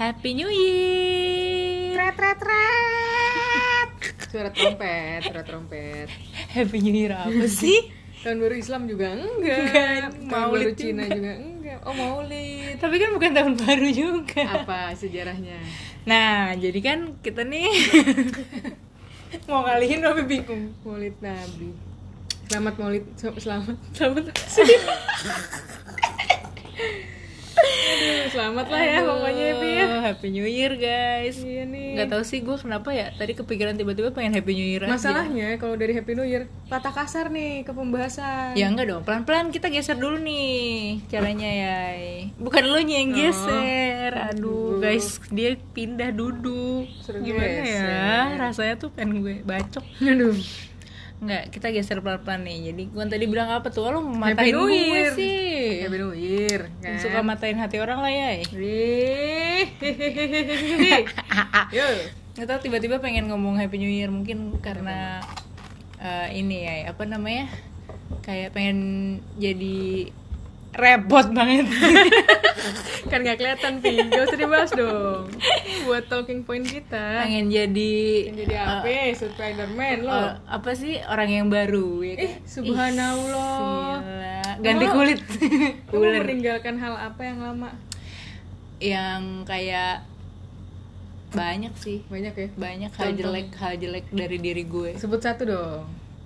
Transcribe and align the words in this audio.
Happy 0.00 0.32
New 0.32 0.48
Year. 0.48 1.92
Tret 1.92 2.16
tret 2.16 2.36
tret. 2.40 3.90
Suara 4.32 4.48
trompet, 4.48 5.20
suara 5.28 5.42
trompet. 5.44 6.08
Happy 6.56 6.80
New 6.80 6.96
Year 6.96 7.12
apa 7.12 7.44
sih? 7.44 7.92
Tahun 8.24 8.40
baru 8.40 8.56
Islam 8.56 8.88
juga 8.88 9.12
enggak. 9.12 9.60
Enggak, 9.60 10.08
Tahun 10.08 10.24
Maulid 10.24 10.72
baru 10.72 10.80
Cina 10.80 11.04
juga. 11.04 11.12
juga 11.20 11.32
enggak. 11.36 11.78
Oh, 11.84 11.92
Maulid. 11.92 12.80
Tapi 12.80 12.96
kan 12.96 13.10
bukan 13.12 13.30
tahun 13.36 13.54
baru 13.60 13.88
juga. 13.92 14.40
Apa 14.48 14.96
sejarahnya? 14.96 15.60
Nah, 16.08 16.56
jadi 16.56 16.80
kan 16.80 16.98
kita 17.20 17.44
nih 17.44 17.68
mau 19.52 19.68
ngalihin 19.68 20.00
tapi 20.00 20.24
bingung. 20.24 20.72
Maulid 20.80 21.20
Nabi. 21.20 21.76
Selamat 22.48 22.74
Maulid, 22.80 23.04
selamat, 23.20 23.76
selamat 23.92 24.32
sih. 24.48 24.64
Aduh, 27.70 28.26
selamat 28.30 28.66
lah 28.68 28.82
ya 28.82 28.98
pokoknya 29.02 29.44
Epi 29.54 29.68
ya. 29.70 29.86
Happy 30.00 30.28
New 30.30 30.46
Year 30.46 30.72
guys. 30.74 31.36
Iya 31.40 31.64
nih. 31.66 32.00
Gak 32.00 32.08
tau 32.10 32.22
sih 32.24 32.40
gue 32.40 32.56
kenapa 32.56 32.90
ya 32.90 33.12
Tadi 33.12 33.32
kepikiran 33.36 33.74
tiba-tiba 33.76 34.10
pengen 34.10 34.34
Happy 34.34 34.52
New 34.54 34.68
Year 34.68 34.82
aja. 34.86 34.92
Masalahnya 34.92 35.58
kalau 35.58 35.74
dari 35.76 35.92
Happy 35.92 36.12
New 36.14 36.26
Year 36.26 36.46
patah 36.66 36.94
kasar 36.94 37.28
nih 37.28 37.66
ke 37.66 37.72
pembahasan. 37.74 38.54
Ya 38.54 38.70
enggak 38.70 38.88
dong, 38.88 39.02
pelan-pelan 39.02 39.50
kita 39.50 39.68
geser 39.68 39.98
dulu 39.98 40.18
nih 40.18 41.02
caranya 41.10 41.50
ya. 41.50 41.78
Bukan 42.38 42.62
lo 42.70 42.78
yang 42.78 43.10
geser. 43.12 44.12
Aduh, 44.32 44.78
guys, 44.78 45.18
dia 45.30 45.58
pindah 45.74 46.14
duduk. 46.14 46.86
Suruh 47.02 47.20
Gimana 47.20 47.62
geser. 47.62 47.86
ya? 47.86 48.14
Rasanya 48.38 48.74
tuh 48.78 48.90
pengen 48.94 49.22
gue 49.22 49.42
bacok. 49.42 49.84
Aduh. 50.00 50.34
Enggak, 51.20 51.52
kita 51.52 51.68
geser 51.68 52.00
pelan-pelan 52.00 52.48
nih. 52.48 52.72
Jadi 52.72 52.82
gue 52.88 53.04
tadi 53.04 53.24
bilang 53.28 53.52
apa 53.52 53.68
tuh? 53.68 53.92
Lo 53.92 54.00
matain 54.00 54.56
gue 54.56 55.12
sih. 55.12 55.84
Happy 55.84 55.98
New 56.00 56.16
Year. 56.16 56.72
Kan? 56.80 56.96
Suka 56.96 57.20
matain 57.20 57.60
hati 57.60 57.76
orang 57.76 58.00
lah 58.00 58.08
ya. 58.08 58.40
Wih. 58.56 59.68
Yo. 61.76 61.88
Tahu 62.40 62.58
tiba-tiba 62.64 63.04
pengen 63.04 63.28
ngomong 63.28 63.60
Happy 63.60 63.76
New 63.76 63.92
Year 63.92 64.08
mungkin 64.08 64.56
karena 64.64 65.20
eh, 66.00 66.40
ini 66.40 66.64
ya 66.64 66.96
apa 66.96 67.04
namanya 67.04 67.52
kayak 68.24 68.56
pengen 68.56 68.78
jadi 69.36 70.08
repot 70.70 71.26
banget 71.34 71.66
kan 73.10 73.18
nggak 73.26 73.38
kelihatan 73.42 73.82
pi 73.82 74.06
gak 74.06 74.22
usah 74.30 74.38
dibahas 74.38 74.70
dong 74.70 75.26
buat 75.82 76.04
talking 76.06 76.42
point 76.42 76.62
kita. 76.62 77.22
Pengen 77.22 77.48
jadi 77.48 77.94
Yang 78.26 78.38
jadi 78.42 78.54
apa? 78.56 78.84
Spiderman 79.12 79.98
lo. 80.00 80.12
eh, 80.12 80.30
apa 80.46 80.70
sih? 80.72 80.98
Orang 81.02 81.28
yang 81.28 81.46
baru 81.46 82.00
ya 82.00 82.14
kan? 82.14 82.22
eh 82.22 82.32
subhanallah. 82.42 83.92
Gila. 83.98 84.40
ganti 84.60 84.84
Oh. 84.84 84.92
kulit. 84.92 85.20
ular. 85.92 86.20
meninggalkan 86.20 86.76
hal 86.76 86.94
apa 86.94 87.20
yang 87.22 87.38
lama? 87.38 87.70
Yang 88.78 89.22
kayak 89.44 90.04
banyak 91.30 91.72
sih. 91.76 92.02
Banyak 92.06 92.34
ya? 92.34 92.48
Banyak 92.52 92.90
hal 92.90 93.06
Contoh. 93.08 93.20
jelek 93.22 93.48
hal 93.54 93.74
jelek 93.76 94.06
dari 94.10 94.36
diri 94.36 94.64
gue. 94.64 94.96
Sebut 94.96 95.18
satu 95.18 95.42
dong. 95.44 95.84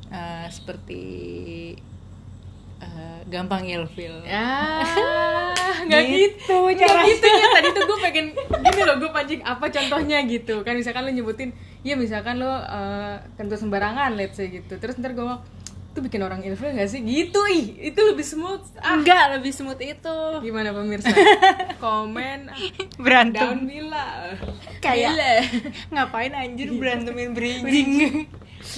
Eh, 0.08 0.47
seperti 0.48 1.02
eh, 2.86 3.20
gampang 3.27 3.64
ilfil. 3.64 4.22
Ya. 4.22 4.80
Nggak 5.88 6.02
Gitu 6.06 6.56
gitu. 6.70 6.80
Caranya. 6.80 7.08
gitu 7.08 7.26
ya. 7.26 7.46
Tadi 7.52 7.68
tuh 7.72 7.82
gue 7.84 7.98
pengen 8.00 8.26
gini 8.36 8.80
loh 8.84 8.96
gue 8.96 9.10
pancing 9.10 9.42
apa 9.42 9.66
contohnya 9.68 10.18
gitu. 10.24 10.60
Kan 10.62 10.76
misalkan 10.76 11.04
lo 11.04 11.10
nyebutin 11.10 11.50
ya 11.80 11.94
misalkan 11.94 12.41
lo 12.41 12.48
eh, 12.50 13.14
kentut 13.34 13.58
sembarangan 13.58 14.14
let's 14.14 14.36
say 14.36 14.48
gitu. 14.48 14.76
Terus 14.76 14.96
ntar 14.96 15.12
gue 15.12 15.24
itu 15.94 16.02
bikin 16.02 16.26
orang 16.26 16.42
ilfil 16.42 16.74
gak 16.74 16.91
sih? 16.91 17.06
Gitu 17.06 17.38
ih 17.54 17.64
itu 17.86 18.00
lebih 18.02 18.26
smooth. 18.26 18.66
Ah. 18.82 18.98
Enggak 18.98 19.38
lebih 19.38 19.54
smooth 19.54 19.78
itu. 19.78 20.16
Gimana 20.42 20.74
pemirsa? 20.74 21.14
Komen 21.84 22.50
ah, 22.50 22.58
berantem. 22.98 23.62
Bila. 23.62 24.34
Kayak- 24.82 25.14
Gila. 25.14 25.34
ngapain 25.94 26.34
anjir 26.34 26.74
berantemin 26.74 27.30
bridging. 27.30 28.26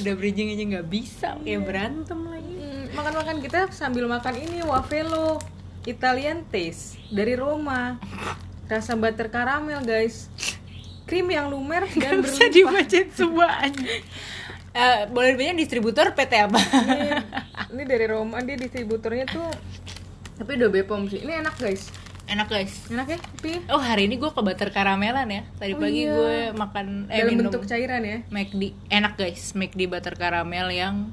udah 0.03 0.13
bridging 0.13 0.53
aja 0.53 0.65
nggak 0.77 0.89
bisa. 0.93 1.29
Kayak 1.41 1.63
berantem 1.65 2.21
lagi 2.27 2.56
makan-makan 2.97 3.37
kita 3.39 3.61
sambil 3.71 4.07
makan 4.07 4.35
ini 4.37 4.61
wafelo 4.63 5.37
Italian 5.85 6.43
taste 6.45 6.97
dari 7.09 7.35
Roma 7.35 8.01
rasa 8.67 8.97
butter 8.97 9.29
karamel 9.29 9.79
guys 9.81 10.33
krim 11.05 11.29
yang 11.29 11.47
lumer 11.47 11.87
dan 11.93 12.19
Gak 12.19 12.25
bisa 12.25 12.45
dibacain 12.49 13.09
semua 13.11 13.49
aja 13.61 13.85
Eh, 14.73 15.09
boleh 15.09 15.33
dibilang 15.33 15.57
distributor 15.57 16.13
PT 16.13 16.33
apa? 16.39 16.61
ini, 16.61 17.17
ini 17.73 17.83
dari 17.87 18.05
Roma 18.07 18.41
dia 18.41 18.57
distributornya 18.57 19.25
tuh 19.25 19.49
tapi 20.37 20.53
udah 20.53 20.69
Bepom 20.69 21.07
sih 21.07 21.17
ini 21.19 21.33
enak 21.35 21.57
guys 21.57 21.89
Enak 22.27 22.45
guys. 22.47 22.85
enak 22.87 23.07
ya 23.09 23.17
tapi 23.17 23.65
Oh 23.69 23.79
hari 23.79 24.05
ini 24.05 24.19
gue 24.19 24.29
ke 24.29 24.37
butter 24.37 24.69
karamelan 24.69 25.31
ya. 25.31 25.43
Tadi 25.55 25.73
Oh, 25.73 25.81
pagi 25.81 26.03
iya. 26.03 26.13
gue 26.13 26.37
makan 26.53 27.07
eh 27.07 27.23
dalam 27.23 27.29
minum 27.31 27.49
bentuk 27.49 27.65
cairan 27.65 28.03
ya 28.03 28.19
McD. 28.29 28.75
Enak 28.91 29.15
guys, 29.15 29.55
McD 29.55 29.87
butter 29.87 30.13
karamel 30.13 30.69
yang 30.69 31.09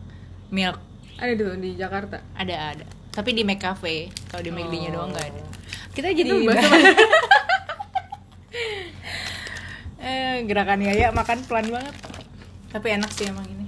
milk 0.49 0.81
ada 1.15 1.31
tuh 1.33 1.53
di 1.55 1.69
Jakarta 1.73 2.17
ada 2.33 2.55
ada. 2.71 2.85
Tapi 3.09 3.29
di 3.31 3.43
McCafe. 3.43 4.09
Kalau 4.25 4.41
di 4.41 4.49
McD-nya 4.49 4.89
Oh. 4.89 4.93
doang 4.97 5.11
nggak 5.11 5.27
ada. 5.27 5.41
Kita 5.91 6.09
jadi 6.09 6.25
Itu 6.27 6.41
bahasa 6.43 6.73
eh 9.99 10.43
gerakan 10.43 10.81
Yaya 10.81 11.09
makan 11.11 11.39
pelan 11.43 11.67
banget. 11.69 11.95
Tapi 12.69 12.87
enak 12.91 13.09
sih 13.09 13.25
emang 13.25 13.45
ini. 13.45 13.67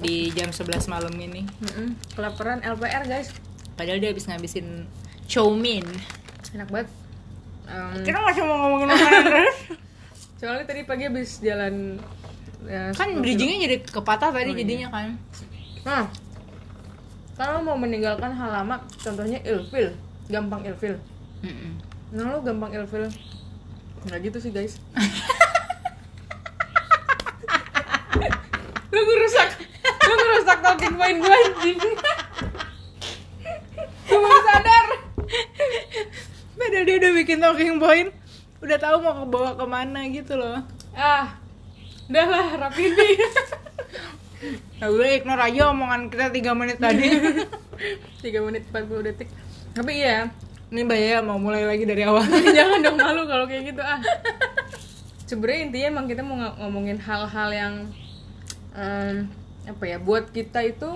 Di 0.00 0.14
jam 0.32 0.48
11 0.48 0.64
malam 0.88 1.12
ini. 1.14 1.44
Mm-mm, 1.60 1.92
kelaparan 2.10 2.64
LPR 2.64 3.04
guys 3.04 3.28
Padahal 3.74 3.96
dia 3.96 4.10
habis 4.10 4.24
ngabisin 4.24 4.88
chow 5.26 5.52
mein. 5.52 5.84
enak 6.50 6.66
banget 6.68 6.88
Em, 7.64 8.02
Kita 8.02 8.18
masih 8.18 8.42
mau 8.42 8.58
ngomongin 8.58 8.88
makanan 8.90 9.22
terus. 9.24 9.56
soalnya 10.40 10.64
tadi 10.64 10.82
pagi 10.82 11.04
habis 11.04 11.38
jalan 11.38 12.00
ya, 12.64 12.90
kan 12.90 13.06
10 13.06 13.12
kilo. 13.12 13.22
bridgingnya 13.22 13.58
jadi 13.62 13.76
kepatah 13.84 14.30
tadi 14.30 14.42
Oh, 14.42 14.50
iya. 14.50 14.58
jadinya 14.58 14.88
kan. 14.90 15.08
Nah, 15.80 16.04
kalau 17.40 17.64
mau 17.64 17.72
meninggalkan 17.72 18.36
hal 18.36 18.52
lama, 18.52 18.84
contohnya 19.00 19.40
ilfil, 19.48 19.96
gampang 20.28 20.60
ilfil. 20.60 21.00
Mm-mm. 21.40 21.80
Nah, 22.12 22.36
lo 22.36 22.44
gampang 22.44 22.68
ilfil. 22.76 23.08
Nggak 24.04 24.28
gitu 24.28 24.44
sih, 24.44 24.52
guys. 24.52 24.76
lo 28.92 29.00
ngerusak, 29.00 29.56
lo 29.88 30.12
ngerusak 30.20 30.58
talking 30.60 31.00
point 31.00 31.16
gue 31.16 31.32
anjing. 31.32 31.80
gue 34.04 34.38
sadar. 34.44 34.86
Padahal 36.60 36.84
dia 36.84 36.96
udah 37.00 37.12
bikin 37.24 37.40
talking 37.40 37.80
point, 37.80 38.12
udah 38.60 38.76
tahu 38.76 39.00
mau 39.00 39.16
ke 39.16 39.24
bawa 39.32 39.56
ke 39.56 39.64
mana 39.64 40.04
gitu 40.12 40.36
loh. 40.36 40.60
Ah, 40.92 41.40
udah 42.04 42.26
lah, 42.28 42.68
rapiin 42.68 42.92
nih. 42.92 43.16
Ya 44.76 44.86
udah 44.86 45.08
ignore 45.10 45.42
aja 45.42 45.68
omongan 45.68 46.08
kita 46.08 46.28
3 46.28 46.40
menit 46.54 46.76
tadi. 46.76 47.06
3 48.24 48.40
menit 48.40 48.62
40 48.66 49.04
detik. 49.04 49.28
Tapi 49.70 49.92
iya, 49.98 50.32
Ini 50.68 50.80
Mbak 50.80 50.98
Yaya 50.98 51.18
mau 51.20 51.36
mulai 51.36 51.64
lagi 51.64 51.82
dari 51.82 52.00
awal. 52.00 52.22
jangan 52.56 52.78
dong 52.80 52.96
malu 52.96 53.24
kalau 53.24 53.44
kayak 53.44 53.68
gitu 53.68 53.80
ah 53.80 53.98
sebenarnya 55.24 55.60
intinya 55.64 55.86
emang 55.90 56.06
kita 56.06 56.22
mau 56.22 56.36
ng- 56.36 56.56
ngomongin 56.58 56.94
hal-hal 56.96 57.48
yang 57.50 57.74
em, 58.72 59.26
apa 59.62 59.84
ya 59.84 59.98
buat 59.98 60.26
kita 60.28 60.62
itu 60.64 60.90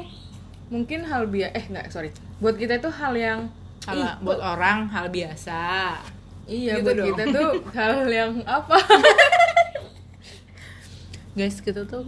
mungkin 0.66 1.02
hal 1.04 1.26
biasa 1.26 1.52
eh 1.52 1.64
nggak 1.64 1.86
sorry 1.88 2.10
buat 2.36 2.54
kita 2.54 2.78
itu 2.78 2.86
hal 2.88 3.14
yang 3.14 3.40
Hal 3.84 3.94
ih, 3.94 4.10
buat 4.20 4.38
orang 4.38 4.88
hal 4.88 5.06
biasa. 5.08 5.62
iya 6.44 6.72
gitu 6.74 6.82
buat 6.84 6.96
dong. 6.96 7.06
kita 7.10 7.22
tuh 7.30 7.50
hal 7.78 7.94
yang 8.06 8.32
apa 8.44 8.78
Guys, 11.34 11.58
kita 11.58 11.82
tuh 11.82 12.06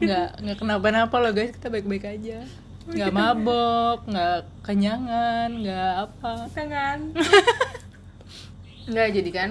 nggak 0.00 0.44
nggak 0.44 0.56
kenapa-napa 0.60 1.16
loh 1.16 1.32
guys, 1.32 1.52
kita 1.56 1.72
baik-baik 1.72 2.04
aja. 2.04 2.44
Nggak 2.86 3.12
mabok, 3.12 4.04
nggak 4.04 4.36
kenyangan, 4.62 5.48
nggak 5.64 5.92
apa. 6.06 6.46
tangan 6.54 6.98
nggak 8.86 9.08
jadi 9.18 9.30
kan 9.34 9.50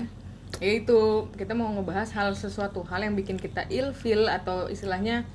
ya 0.64 0.72
itu 0.80 1.28
kita 1.36 1.52
mau 1.52 1.68
ngebahas 1.76 2.08
hal 2.16 2.32
sesuatu 2.32 2.88
hal 2.88 3.04
yang 3.04 3.20
bikin 3.20 3.36
kita 3.36 3.68
ilfil 3.68 4.32
atau 4.32 4.72
istilahnya 4.72 5.28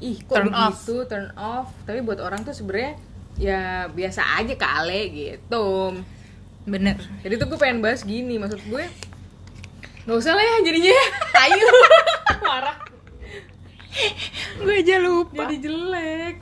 ih 0.00 0.24
kok 0.24 0.40
Turn 0.40 0.52
off. 0.56 0.72
begitu 0.80 1.04
turn 1.04 1.28
off 1.36 1.68
tapi 1.84 2.00
buat 2.00 2.16
orang 2.24 2.48
tuh 2.48 2.56
sebenarnya 2.56 2.96
ya 3.36 3.60
biasa 3.92 4.40
aja 4.40 4.54
kali 4.56 5.02
gitu 5.12 6.00
Bener. 6.64 6.96
jadi 7.20 7.36
tuh 7.36 7.52
gue 7.52 7.58
pengen 7.60 7.84
bahas 7.84 8.00
gini 8.08 8.40
maksud 8.40 8.64
gue 8.64 8.84
nggak 10.08 10.16
usah 10.18 10.32
lah 10.32 10.40
ya 10.42 10.56
jadinya 10.64 10.96
marah 11.36 11.91
Gue 14.56 14.74
aja 14.78 14.96
lupa. 14.98 15.44
jadi 15.44 15.56
jelek 15.60 16.36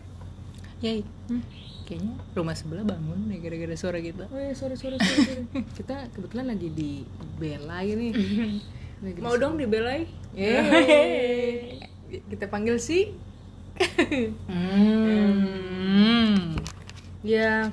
Yay. 0.81 1.01
Hmm, 1.27 1.43
kayaknya 1.85 2.15
rumah 2.33 2.55
sebelah 2.55 2.83
bangun 2.83 3.27
nih 3.27 3.39
gara-gara 3.39 3.75
suara 3.75 3.99
kita. 3.99 4.25
oh 4.27 4.39
ya 4.39 4.55
sorry 4.55 4.75
sorry 4.75 4.97
sorry, 4.97 5.19
sorry. 5.25 5.45
kita 5.79 6.09
kebetulan 6.11 6.47
lagi 6.49 6.69
di 6.69 7.03
belai 7.37 7.93
nih 7.93 8.13
Lagi 9.03 9.19
Mau 9.19 9.33
dong 9.35 9.57
dibelai? 9.57 10.05
Yeay. 10.33 11.81
kita 12.31 12.47
panggil 12.47 12.77
si 12.77 13.13
Hmm. 14.91 16.53
ya 17.21 17.69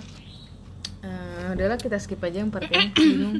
eh, 1.02 1.46
udahlah 1.50 1.76
kita 1.76 1.98
skip 1.98 2.20
aja 2.20 2.40
yang 2.40 2.48
part 2.48 2.68
ini 2.68 2.88
bingung 2.92 3.36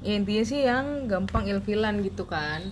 ya 0.00 0.14
intinya 0.14 0.42
sih 0.42 0.60
yang 0.62 1.06
gampang 1.06 1.46
ilfilan 1.46 1.98
gitu 2.00 2.24
kan 2.24 2.62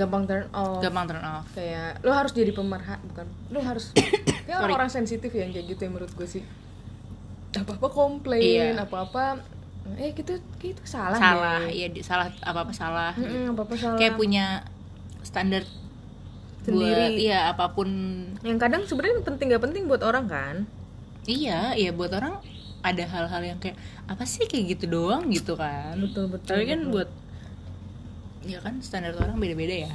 gampang 0.00 0.24
turn 0.24 0.48
off. 0.50 0.80
Gampang 0.80 1.04
turn 1.06 1.20
off. 1.22 1.44
Kayak 1.50 2.00
lo 2.00 2.10
harus 2.10 2.32
jadi 2.32 2.50
pemerhati 2.50 3.04
bukan 3.06 3.26
lo 3.48 3.60
harus 3.60 3.92
kayak 4.46 4.58
orang, 4.58 4.76
orang 4.78 4.90
sensitif 4.90 5.28
yang 5.30 5.50
kayak 5.50 5.68
gitu 5.68 5.80
ya 5.82 5.90
menurut 5.90 6.10
gue 6.10 6.24
sih. 6.26 6.42
Apa 7.52 7.74
apa 7.74 7.88
komplain 7.88 8.40
Iya. 8.40 8.80
apa 8.80 8.96
apa 9.04 9.24
eh 9.92 10.12
gitu 10.12 10.32
gitu 10.58 10.78
salah 10.84 11.16
salah 11.16 11.64
iya 11.64 11.88
di- 11.88 12.00
salah 12.00 12.28
apa 12.38 12.62
apa 12.62 12.70
salah 12.70 13.10
Mm-mm, 13.12 13.52
apa 13.52 13.60
apa 13.62 13.74
salah. 13.74 13.96
Kayak 13.96 14.14
punya 14.14 14.62
standar 15.20 15.64
Sendiri. 16.60 16.76
buat 17.10 17.12
iya 17.18 17.38
apa 17.48 17.72
pun. 17.72 17.88
Yang 18.40 18.58
kadang 18.60 18.82
sebenarnya 18.84 19.20
penting 19.20 19.46
gak 19.48 19.62
penting 19.62 19.82
buat 19.86 20.00
orang 20.00 20.26
kan? 20.26 20.56
Iya 21.24 21.72
iya 21.74 21.90
buat 21.90 22.12
orang 22.12 22.38
ada 22.80 23.04
hal-hal 23.04 23.42
yang 23.42 23.58
kayak 23.58 23.76
apa 24.06 24.24
sih 24.24 24.44
kayak 24.44 24.74
gitu 24.74 24.84
doang 24.86 25.28
gitu 25.28 25.52
kan. 25.54 25.96
Betul 25.96 26.28
betul 26.28 26.48
tapi 26.50 26.64
kan 26.66 26.80
buat 26.86 27.08
ya 28.44 28.58
kan 28.64 28.80
standar 28.80 29.12
orang 29.20 29.36
beda-beda 29.36 29.84
ya. 29.84 29.90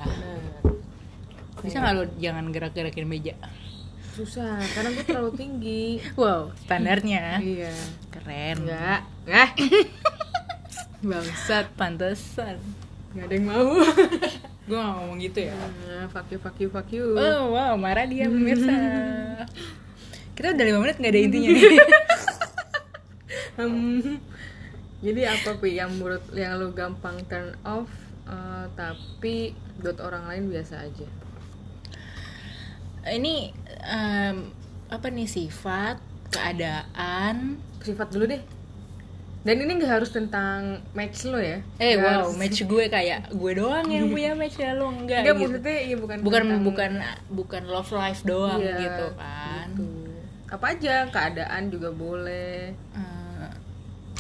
Bisa 1.66 1.82
nggak 1.82 1.94
lo 1.98 2.04
jangan 2.22 2.46
gerak-gerakin 2.54 3.08
meja? 3.10 3.34
Susah 4.16 4.62
karena 4.78 4.90
gue 4.96 5.06
terlalu 5.06 5.32
tinggi. 5.36 5.86
Wow 6.20 6.54
standarnya. 6.64 7.42
Iya. 7.42 7.74
Keren. 8.14 8.56
Enggak 8.64 9.02
enggak 9.26 9.50
bangsat. 11.10 11.66
Pantesan. 11.74 12.62
Nggak 13.18 13.26
ada 13.26 13.36
yang 13.36 13.46
mau. 13.50 13.70
Gue 14.66 14.82
gak 14.82 14.98
ngomong 14.98 15.22
gitu 15.22 15.46
ya. 15.46 15.54
Nah, 15.54 16.10
fuck 16.10 16.26
you 16.34 16.42
fuck 16.42 16.58
you 16.58 16.74
fuck 16.74 16.90
you. 16.90 17.14
Oh 17.14 17.54
wow 17.54 17.78
marah 17.78 18.10
dia 18.10 18.26
pemirsa. 18.26 18.74
Kita 20.34 20.58
udah 20.58 20.66
lima 20.66 20.82
menit 20.82 20.98
nggak 20.98 21.14
ada 21.14 21.22
intinya 21.22 21.50
nih. 21.54 21.80
Hmm, 23.56 24.20
jadi 25.00 25.32
apa 25.32 25.56
pi 25.64 25.80
yang 25.80 25.96
menurut 25.96 26.28
yang 26.36 26.60
lu 26.60 26.76
gampang 26.76 27.24
turn 27.30 27.56
off 27.64 27.88
eh, 28.26 28.66
tapi 28.74 29.52
buat 29.78 29.98
orang 30.00 30.26
lain 30.26 30.44
biasa 30.50 30.82
aja. 30.82 31.08
Ini 33.06 33.54
em, 33.86 34.50
apa 34.88 35.08
nih 35.08 35.28
sifat 35.28 36.02
keadaan? 36.30 37.62
Sifat 37.80 38.10
dulu 38.10 38.26
deh. 38.28 38.42
Dan 39.46 39.62
ini 39.62 39.78
nggak 39.78 39.94
harus 39.94 40.10
tentang 40.10 40.82
match 40.92 41.22
lo 41.24 41.38
ya. 41.38 41.62
Eh 41.78 41.94
Nggak 41.94 42.02
wow 42.04 42.22
harus- 42.26 42.34
match 42.36 42.66
gue 42.66 42.84
kayak 42.88 43.30
gue 43.30 43.52
doang 43.54 43.86
yang 43.86 44.10
punya 44.10 44.34
match 44.34 44.58
ya 44.58 44.74
lo 44.74 44.90
enggak 44.90 45.22
Nggak, 45.22 45.36
gitu. 45.36 45.46
maksudnya 45.46 45.78
iya 45.80 45.96
bukan 45.96 46.18
bukan 46.20 46.42
tentang- 46.42 46.64
bukan 46.66 46.92
bukan 47.30 47.64
love 47.68 47.92
life 47.94 48.22
doang 48.24 48.58
Iya, 48.58 48.74
gitu 48.80 49.06
kan. 49.16 49.68
gitu. 49.70 49.86
apa 50.48 50.66
aja 50.72 50.96
keadaan 51.08 51.64
juga 51.68 51.90
boleh. 51.92 52.74
Eh, 52.74 53.50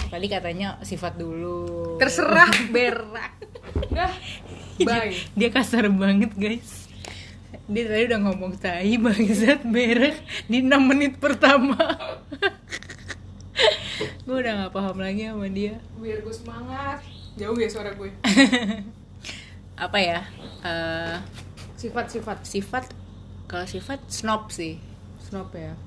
tadi 0.06 0.28
katanya 0.28 0.78
sifat 0.82 1.16
dulu. 1.16 1.98
Terserah 1.98 2.52
berak 2.70 3.34
bye 3.96 5.16
dia 5.40 5.50
kasar 5.50 5.88
banget 5.88 6.36
guys. 6.36 6.86
Dia 7.66 7.90
tadi 7.90 8.04
udah 8.12 8.20
ngomong 8.30 8.54
tai 8.62 8.94
bangsat 9.00 9.66
berak 9.74 10.22
di 10.46 10.62
6 10.62 10.70
menit 10.86 11.18
pertama. 11.18 11.76
Gue 14.28 14.42
udah 14.42 14.66
nggak 14.66 14.74
paham 14.76 14.98
lagi 15.00 15.32
sama 15.32 15.48
dia. 15.48 15.80
Biar 15.98 16.20
gue 16.20 16.34
semangat. 16.34 17.00
Jauh 17.40 17.56
ya 17.56 17.70
suara 17.72 17.94
gue 17.94 18.10
apa 19.76 20.00
ya? 20.00 20.24
Eh, 20.64 21.16
sifat-sifat 21.76 22.48
sifat. 22.48 22.86
kalau 23.46 23.70
sifat 23.70 24.02
snob 24.10 24.50
sih. 24.50 24.82
Snob 25.22 25.54
ya. 25.54 25.78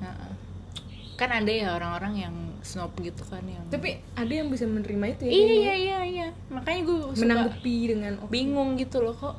Kan 1.18 1.34
ada 1.34 1.50
ya 1.50 1.74
orang-orang 1.74 2.14
yang 2.30 2.34
snob 2.62 2.94
gitu 3.02 3.26
kan 3.26 3.42
yang 3.42 3.66
tapi 3.74 3.98
ada 4.14 4.30
yang 4.30 4.46
bisa 4.54 4.70
menerima 4.70 5.18
itu 5.18 5.22
ya 5.26 5.32
iya 5.34 5.50
iya 5.50 5.74
iya 5.74 5.98
iya. 6.06 6.28
Makanya 6.46 6.80
gue 6.86 6.98
menanggapi 7.18 7.76
dengan 7.90 8.12
oh, 8.22 8.30
bingung 8.30 8.78
gitu 8.78 9.02
loh 9.02 9.18
kok 9.18 9.34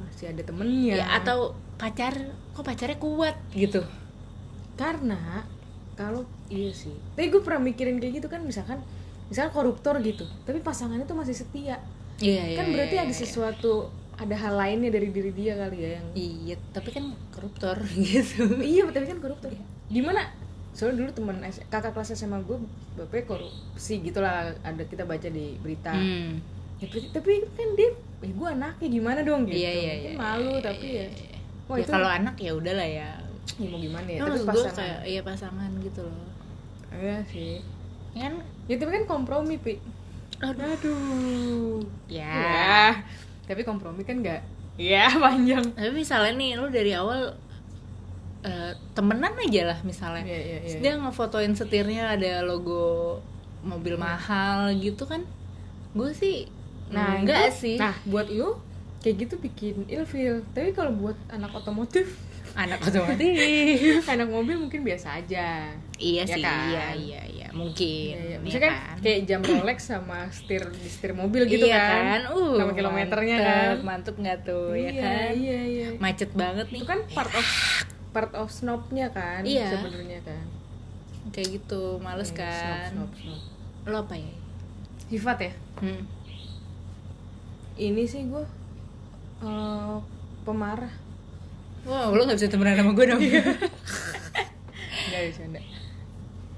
masih 0.00 0.32
ada 0.32 0.40
temennya. 0.40 1.04
Ya 1.04 1.06
atau 1.20 1.52
pacar 1.76 2.16
kok 2.56 2.64
pacarnya 2.64 2.96
kuat 2.96 3.36
gitu. 3.52 3.84
Karena 4.80 5.44
kalau 5.92 6.24
iya 6.48 6.72
sih. 6.72 6.96
Tapi 7.12 7.28
gue 7.28 7.44
pernah 7.44 7.68
mikirin 7.68 8.00
kayak 8.00 8.24
gitu 8.24 8.28
kan 8.32 8.40
misalkan 8.40 8.80
misalkan 9.28 9.52
koruptor 9.52 10.00
gitu 10.02 10.26
tapi 10.48 10.64
pasangannya 10.64 11.04
tuh 11.04 11.20
masih 11.20 11.36
setia. 11.36 11.84
Iya 12.20 12.56
iya 12.56 12.56
kan 12.56 12.72
berarti 12.72 12.96
iya, 12.96 13.04
ada 13.04 13.12
iya. 13.12 13.20
sesuatu 13.20 13.92
ada 14.20 14.36
hal 14.36 14.56
lainnya 14.56 14.92
dari 14.92 15.08
diri 15.08 15.32
dia 15.32 15.56
kali 15.56 15.76
ya 15.80 15.90
yang 16.00 16.06
iya 16.16 16.56
tapi 16.72 16.96
kan 16.96 17.12
koruptor 17.28 17.76
gitu. 18.08 18.56
Iya 18.56 18.88
tapi 18.88 19.04
kan 19.04 19.20
koruptor. 19.20 19.52
Gimana 19.92 20.48
soalnya 20.70 21.02
dulu 21.02 21.10
teman 21.12 21.36
kakak 21.66 21.92
kelas 21.92 22.14
SMA 22.14 22.38
gue 22.46 22.58
bapaknya 22.94 23.24
korupsi 23.26 24.00
gitulah 24.00 24.54
ada 24.62 24.82
kita 24.86 25.02
baca 25.04 25.26
di 25.26 25.58
berita. 25.58 25.90
Hmm. 25.92 26.38
ya, 26.78 26.86
tapi 27.10 27.42
kan 27.52 27.68
dia 27.74 27.90
eh 28.20 28.32
gue 28.32 28.48
anaknya 28.48 28.88
gimana 28.88 29.20
dong 29.20 29.44
gitu. 29.44 29.56
Iya 29.58 29.70
iya 29.72 29.92
Mungkin 29.92 30.12
iya 30.12 30.12
malu 30.16 30.52
iya, 30.52 30.62
tapi 30.62 30.86
iya, 30.86 31.04
ya. 31.04 31.08
iya. 31.10 31.38
wah 31.66 31.76
ya 31.76 31.82
itu 31.82 31.90
kalau 31.90 32.08
anak 32.08 32.34
ya 32.38 32.52
udahlah 32.54 32.88
ya. 32.88 33.10
Ya 33.58 33.66
mau 33.66 33.80
gimana 33.80 34.06
ya 34.06 34.18
Nah, 34.20 34.26
tapi 34.26 34.30
maksud 34.30 34.46
gue 34.46 34.62
pasangan. 34.62 34.78
kayak 34.78 34.98
iya 35.04 35.20
pasangan 35.20 35.70
gitu 35.82 36.00
loh. 36.06 36.26
Iya 36.90 37.16
sih. 37.26 37.54
Ya 38.14 38.20
kan? 38.26 38.34
Ya 38.66 38.74
tapi 38.78 38.90
kan 38.94 39.04
kompromi 39.06 39.56
pi. 39.58 39.74
Aduh. 40.40 41.82
Ya. 42.08 42.30
Ya 42.30 42.84
tapi 43.44 43.66
kompromi 43.66 44.06
kan 44.06 44.22
nggak 44.22 44.40
ya 44.78 45.10
panjang. 45.22 45.64
Tapi 45.74 45.90
misalnya 45.90 46.32
nih 46.38 46.50
lu 46.54 46.70
dari 46.70 46.94
awal 46.94 47.34
eh, 48.42 48.72
temenan 48.90 49.32
aja 49.38 49.62
lah 49.66 49.78
misalnya. 49.82 50.22
Iya, 50.22 50.40
iya, 50.40 50.56
Terus 50.60 50.74
iya. 50.74 50.80
dia 50.80 50.92
ngefotoin 50.96 51.52
setirnya 51.52 52.04
ada 52.10 52.40
logo 52.40 53.18
mobil 53.60 53.94
Iya. 53.94 54.02
mahal 54.02 54.58
gitu 54.74 55.04
kan. 55.04 55.22
Gue 55.90 56.10
sih 56.10 56.48
nah 56.88 57.14
enggak 57.16 57.48
itu- 57.48 57.58
sih. 57.60 57.76
nah 57.76 57.94
buat 58.02 58.26
lu 58.26 58.58
kayak 58.98 59.16
gitu 59.20 59.34
bikin 59.38 59.86
ilfeel 59.86 60.42
tapi 60.50 60.70
kalau 60.70 60.90
buat 60.92 61.14
anak 61.28 61.54
otomotif 61.54 62.18
anak 62.52 62.82
otomotif. 62.82 64.02
anak 64.12 64.26
mobil 64.26 64.58
mungkin 64.58 64.82
biasa 64.82 65.16
aja. 65.16 65.70
Iya 65.94 66.22
Ya 66.22 66.34
sih 66.34 66.42
kan? 66.42 66.66
iya 66.66 66.86
iya 66.92 67.22
iya 67.24 67.48
mungkin 67.50 68.10
Iya, 68.10 68.18
iya. 68.18 68.30
ya 68.32 68.38
Maksudnya 68.40 68.70
kan, 68.70 68.98
kayak 68.98 69.20
jam 69.24 69.40
Rolex 69.40 69.78
sama 69.84 70.26
setir 70.30 70.62
di 70.66 70.88
setir 70.88 71.12
mobil 71.12 71.46
gitu 71.46 71.62
iya 71.62 71.78
kan, 71.78 72.20
uh 72.30 72.56
sama 72.56 72.72
kilometernya 72.72 73.36
mantep, 73.36 73.46
kan? 73.46 73.76
mantep 73.84 74.14
nggak 74.16 74.38
tuh 74.42 74.70
ya 74.72 74.88
iya, 74.88 74.90
kan? 74.96 75.30
iya 75.36 75.60
iya. 75.62 75.88
Macet 75.96 76.30
banget 76.32 76.66
nih. 76.70 76.80
itu 76.80 76.86
kan 76.86 77.00
part 77.08 77.30
of 77.30 77.46
part 78.10 78.32
of 78.32 78.48
snobnya 78.48 79.08
kan 79.08 79.42
Iya. 79.42 79.70
sebenarnya 79.72 80.20
kan. 80.20 80.44
Kayak 81.30 81.48
gitu 81.56 81.98
males 81.98 82.30
Iya, 82.30 82.38
kan? 82.38 82.88
snob, 82.90 83.10
snob, 83.12 83.38
snob. 83.38 83.40
lo 83.86 83.96
apa 84.02 84.14
ya? 84.14 84.32
Sifat 85.06 85.38
ya? 85.40 85.52
Hmm. 85.78 86.02
ini 87.76 88.04
sih 88.04 88.22
gue 88.24 88.44
eh, 89.40 89.96
pemarah. 90.42 90.92
Wow 91.82 92.12
lo 92.12 92.22
nggak 92.22 92.36
bisa 92.36 92.46
temenan 92.46 92.76
sama 92.76 92.92
gue 92.92 93.06
dong. 93.06 93.20
Nggak 95.08 95.22
bisa 95.26 95.42
enggak 95.42 95.64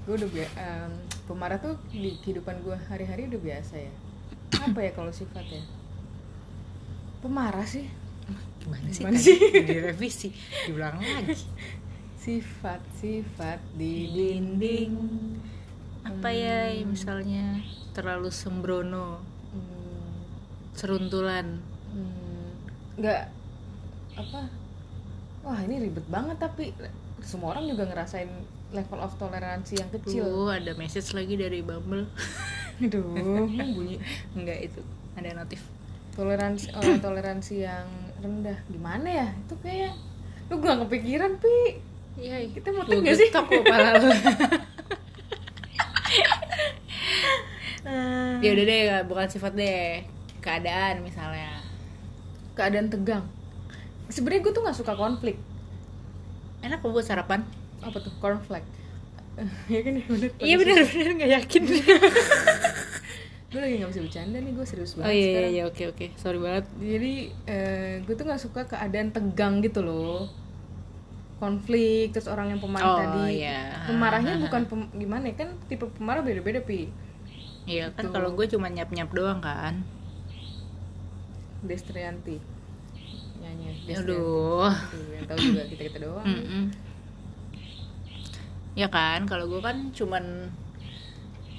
gue 0.03 0.13
udah 0.13 0.29
bia- 0.29 0.51
em, 0.57 0.91
pemarah 1.23 1.55
tuh 1.57 1.79
di 1.87 2.19
kehidupan 2.19 2.59
gue 2.59 2.75
hari-hari 2.83 3.23
udah 3.25 3.39
biasa 3.39 3.79
ya. 3.79 3.93
Apa 4.61 4.79
ya 4.81 4.91
kalau 4.91 5.09
sifat 5.09 5.47
ya? 5.47 5.63
Pemarah 7.19 7.63
sih 7.63 7.87
gimana 8.63 8.87
sih 8.89 9.03
Gimana 9.03 9.17
tadi? 9.19 9.27
sih? 9.27 9.37
direvisi 9.67 10.29
diulang 10.71 10.97
lagi. 11.03 11.35
Sifat 12.23 12.79
sifat 12.95 13.59
di 13.75 14.07
dinding. 14.15 14.91
Apa 16.07 16.31
ya 16.31 16.71
misalnya 16.87 17.59
terlalu 17.91 18.31
sembrono 18.31 19.19
hmm, 19.51 20.11
seruntulan. 20.71 21.59
Hmm, 21.91 22.47
nggak 22.95 23.23
apa? 24.15 24.41
Wah 25.43 25.59
ini 25.67 25.83
ribet 25.83 26.07
banget 26.07 26.39
tapi 26.39 26.71
semua 27.23 27.55
orang 27.55 27.67
juga 27.67 27.87
ngerasain 27.87 28.31
level 28.73 28.99
of 28.99 29.13
toleransi 29.19 29.79
yang 29.79 29.89
kecil. 29.91 30.23
Tuh 30.23 30.49
ada 30.49 30.71
message 30.79 31.11
lagi 31.13 31.35
dari 31.35 31.59
Bumble. 31.59 32.07
Aduh. 32.83 33.15
Bunyi 33.51 33.99
enggak 34.33 34.71
itu 34.71 34.81
ada 35.13 35.29
notif. 35.37 35.61
Toleransi 36.13 36.73
oh, 36.77 36.97
toleransi 37.01 37.55
yang 37.65 37.87
rendah. 38.23 38.57
Gimana 38.71 39.07
ya? 39.11 39.27
Itu 39.43 39.59
kayak 39.59 39.91
lu 40.47 40.59
gak 40.63 40.87
kepikiran 40.87 41.35
pi. 41.43 41.83
Iya 42.15 42.47
kita 42.55 42.71
mau 42.71 42.87
Gua 42.87 43.01
gak 43.03 43.17
sih? 43.19 43.29
lo 43.33 43.61
pala 43.67 43.89
lu 43.99 44.09
ya 48.43 48.49
udah 48.51 48.65
deh 48.67 48.81
bukan 49.07 49.27
sifat 49.27 49.53
deh. 49.55 50.03
Keadaan 50.39 51.03
misalnya. 51.03 51.59
Keadaan 52.55 52.87
tegang. 52.91 53.23
Sebenarnya 54.11 54.43
gue 54.43 54.53
tuh 54.55 54.61
nggak 54.63 54.77
suka 54.77 54.93
konflik. 54.95 55.39
Enak 56.63 56.79
kok 56.83 56.91
buat 56.91 57.03
sarapan. 57.07 57.43
Apa 57.83 57.99
tuh? 57.99 58.13
Cornflake. 58.23 58.67
Ya 59.73 59.81
kan 59.81 59.97
ya 59.97 60.05
bener. 60.05 60.29
Iya 60.37 60.55
benar 60.61 60.75
benar 60.85 61.11
nggak 61.17 61.31
yakin 61.41 61.61
gue 63.53 63.61
lagi 63.61 63.75
nggak 63.77 63.91
bisa 63.91 64.01
bercanda 64.01 64.37
nih 64.37 64.51
gue 64.51 64.65
serius 64.65 64.91
oh 64.91 64.97
banget 64.97 65.13
iya 65.13 65.21
iya 65.21 65.29
sekarang. 65.29 65.51
iya 65.51 65.63
oke 65.63 65.83
oke. 65.87 66.05
Sorry 66.15 66.39
banget. 66.39 66.65
Jadi 66.75 67.13
eh, 67.45 67.93
gue 67.99 68.13
tuh 68.13 68.25
nggak 68.25 68.41
suka 68.41 68.61
keadaan 68.65 69.09
tegang 69.09 69.61
gitu 69.61 69.79
loh. 69.79 70.25
Konflik 71.35 72.09
terus 72.09 72.25
orang 72.25 72.49
yang 72.49 72.57
pemarah 72.57 72.87
Oh, 72.87 72.97
tadi. 72.97 73.37
iya. 73.37 73.85
pemarahnya 73.85 74.39
bukan 74.39 74.61
pem- 74.63 74.91
gimana 74.93 75.27
ya 75.27 75.35
kan 75.37 75.53
tipe 75.63 75.85
pemarah 75.87 76.19
beda-beda 76.19 76.59
pi. 76.59 76.89
Iya 77.63 77.91
kan 77.91 78.07
Gitu. 78.07 78.11
kalau 78.11 78.33
gue 78.33 78.45
cuma 78.47 78.67
nyap 78.67 78.89
nyap 78.89 79.09
doang 79.09 79.37
kan. 79.37 79.85
Destrianti. 81.61 82.39
Nyanyi 83.37 83.65
aduh. 83.93 84.71
Tuh, 84.71 85.07
yang 85.11 85.25
tahu 85.25 85.37
juga 85.37 85.63
kita 85.67 85.81
kita 85.85 85.99
doang. 86.01 86.25
Mm-mm. 86.25 86.63
ya 88.73 88.89
kan 88.89 89.21
kalau 89.23 89.45
gue 89.45 89.61
kan 89.61 89.93
cuman 89.93 90.49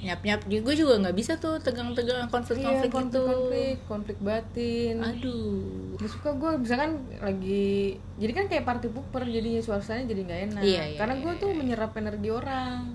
nyap 0.04 0.20
nyap 0.20 0.40
gue 0.44 0.74
juga 0.76 1.00
nggak 1.00 1.16
bisa 1.16 1.40
tuh 1.40 1.56
tegang 1.58 1.96
tegang 1.96 2.28
konflik 2.28 2.60
iya 2.60 2.68
konflik 2.68 2.90
gitu. 2.92 3.22
konflik 3.24 3.76
konflik 3.88 4.18
batin. 4.20 5.00
Aduh. 5.00 5.96
Gak 5.96 6.10
suka 6.12 6.30
gue 6.36 6.50
misalkan 6.60 6.90
lagi 7.18 7.96
jadi 8.20 8.32
kan 8.32 8.44
kayak 8.46 8.64
party 8.64 8.92
pooper 8.92 9.24
jadinya 9.24 9.64
suasananya 9.64 10.06
jadi 10.06 10.20
nggak 10.22 10.40
enak. 10.52 10.62
Iya, 10.62 10.82
iya, 10.84 10.98
karena 11.00 11.14
iya, 11.16 11.22
gue 11.24 11.32
tuh 11.40 11.50
menyerap 11.56 11.90
energi 11.96 12.28
orang. 12.28 12.92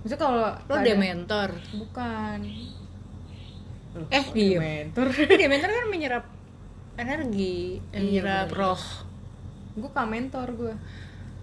Misalnya 0.00 0.20
kalau 0.20 0.36
lo 0.38 0.46
ada- 0.72 0.86
dementor? 0.86 1.50
Bukan. 1.74 2.38
Loh, 3.92 4.06
Eh, 4.08 4.24
diem. 4.32 4.56
dementor? 4.56 5.06
Dementor 5.42 5.68
kan 5.68 5.86
menyerap 5.90 6.24
energi 6.94 7.82
Iya, 7.90 7.98
menyerap 7.98 8.46
benar. 8.48 8.60
roh. 8.62 8.82
Gue 9.74 9.90
mentor 10.06 10.48
gue 10.54 10.74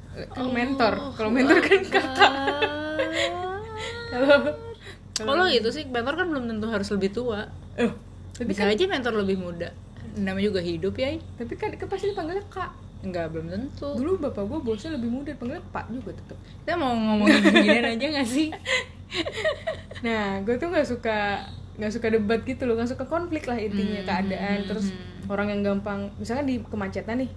kan 0.09 0.41
Oh, 0.41 0.49
mentor. 0.49 0.93
Kalau 1.13 1.29
mentor 1.29 1.59
kan 1.59 1.81
kakak 1.85 2.31
kalau 4.11 4.38
kalau 5.25 5.45
gitu 5.47 5.69
sih 5.69 5.83
mentor 5.85 6.13
kan 6.15 6.27
belum 6.27 6.45
tentu 6.47 6.67
harus 6.67 6.88
lebih 6.91 7.09
tua 7.11 7.49
eh 7.75 7.91
tapi 8.33 8.47
bisa 8.47 8.63
kan 8.63 8.71
aja 8.71 8.83
mentor 8.85 9.13
lebih 9.17 9.38
muda 9.38 9.69
namanya 10.15 10.45
juga 10.47 10.61
hidup 10.61 10.93
ya 10.95 11.15
tapi 11.35 11.53
kan, 11.55 11.75
kan 11.75 11.88
pasti 11.88 12.11
dipanggilnya 12.11 12.45
kak 12.47 12.71
enggak 12.99 13.31
belum 13.31 13.47
tentu 13.47 13.89
dulu 13.95 14.19
bapak 14.19 14.43
gue 14.43 14.59
bosnya 14.59 14.95
lebih 14.95 15.07
muda 15.07 15.29
dipanggilnya 15.31 15.63
pak 15.69 15.88
juga 15.88 16.11
tetap 16.15 16.38
kita 16.63 16.75
mau 16.75 16.91
ngomongin 16.91 17.39
beginian 17.41 17.85
aja 17.95 18.05
gak 18.15 18.27
sih 18.27 18.49
Nah, 19.99 20.39
gue 20.45 20.55
tuh 20.55 20.69
nggak 20.69 20.88
suka 20.88 21.43
nggak 21.75 21.91
suka 21.91 22.07
debat 22.11 22.39
gitu 22.43 22.63
loh, 22.63 22.75
nggak 22.75 22.91
suka 22.91 23.03
konflik 23.03 23.47
lah 23.47 23.55
intinya 23.55 23.99
Hmm, 23.99 24.07
keadaan. 24.07 24.57
hmm, 24.61 24.67
Terus 24.67 24.85
hmm. 24.91 25.31
orang 25.31 25.47
yang 25.49 25.61
gampang, 25.65 26.11
misalkan 26.15 26.45
di 26.45 26.59
kemacetan 26.61 27.23
nih, 27.23 27.31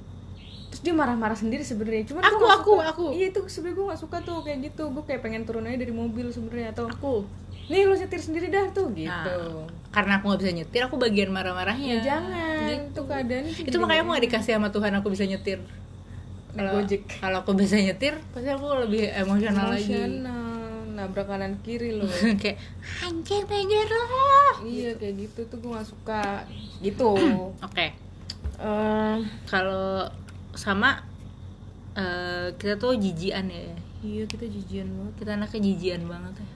terus 0.69 0.81
dia 0.83 0.95
marah-marah 0.95 1.35
sendiri 1.35 1.63
sebenarnya. 1.63 2.05
Cuman 2.05 2.23
Aku, 2.23 2.45
aku, 2.45 2.73
suka. 2.77 2.85
aku. 2.91 3.05
Iya 3.15 3.31
itu 3.31 3.41
sebenarnya 3.47 3.75
gue 3.75 3.87
nggak 3.89 4.01
suka 4.01 4.17
tuh 4.21 4.39
kayak 4.43 4.59
gitu. 4.69 4.85
Gue 4.91 5.03
kayak 5.03 5.21
pengen 5.23 5.43
turun 5.43 5.65
aja 5.65 5.79
dari 5.79 5.95
mobil 5.95 6.27
sebenarnya 6.29 6.71
atau 6.71 6.85
aku 6.87 7.27
nih 7.73 7.89
lu 7.89 7.97
nyetir 7.97 8.21
sendiri 8.21 8.53
dah 8.53 8.69
tuh 8.69 8.93
gitu. 8.93 9.09
Nah, 9.09 9.65
karena 9.89 10.21
aku 10.21 10.29
nggak 10.29 10.41
bisa 10.45 10.53
nyetir 10.53 10.81
aku 10.85 10.97
bagian 11.01 11.33
marah-marahnya 11.33 12.05
Ya, 12.05 12.17
jangan, 12.17 12.69
itu 12.69 13.01
keadaan 13.09 13.45
itu 13.49 13.77
makanya 13.81 14.01
aku 14.05 14.11
nggak 14.13 14.25
dikasih 14.29 14.53
sama 14.61 14.69
Tuhan 14.69 14.93
aku 15.01 15.09
bisa 15.09 15.25
nyetir. 15.25 15.59
Kalau 16.53 16.85
kalau 17.17 17.39
aku 17.41 17.53
bisa 17.57 17.81
nyetir 17.81 18.21
pasti 18.37 18.49
aku 18.53 18.67
lebih 18.85 19.09
emosional 19.09 19.73
lagi. 19.73 20.21
Nabrak 20.93 21.25
kanan 21.25 21.57
kiri 21.65 21.97
loh. 21.97 22.05
kayak 22.45 22.61
anjing 23.01 23.49
minggir 23.49 23.89
lo 23.89 24.05
iya 24.69 24.93
kayak 24.93 25.25
gitu 25.25 25.41
tuh 25.49 25.57
gue 25.65 25.71
nggak 25.73 25.89
suka. 25.89 26.45
Gitu. 26.85 27.09
oke. 27.67 27.87
Eh, 28.61 29.17
kalau 29.49 30.05
sama 30.53 31.01
eh, 31.97 32.53
kita 32.61 32.77
tuh 32.77 32.93
jijian 33.01 33.49
ya. 33.49 33.73
Iya 34.05 34.29
kita 34.29 34.45
jijian 34.45 34.93
banget. 34.93 35.15
kita 35.25 35.31
anaknya 35.41 35.61
jijian 35.73 36.03
banget 36.05 36.45
ya 36.45 36.52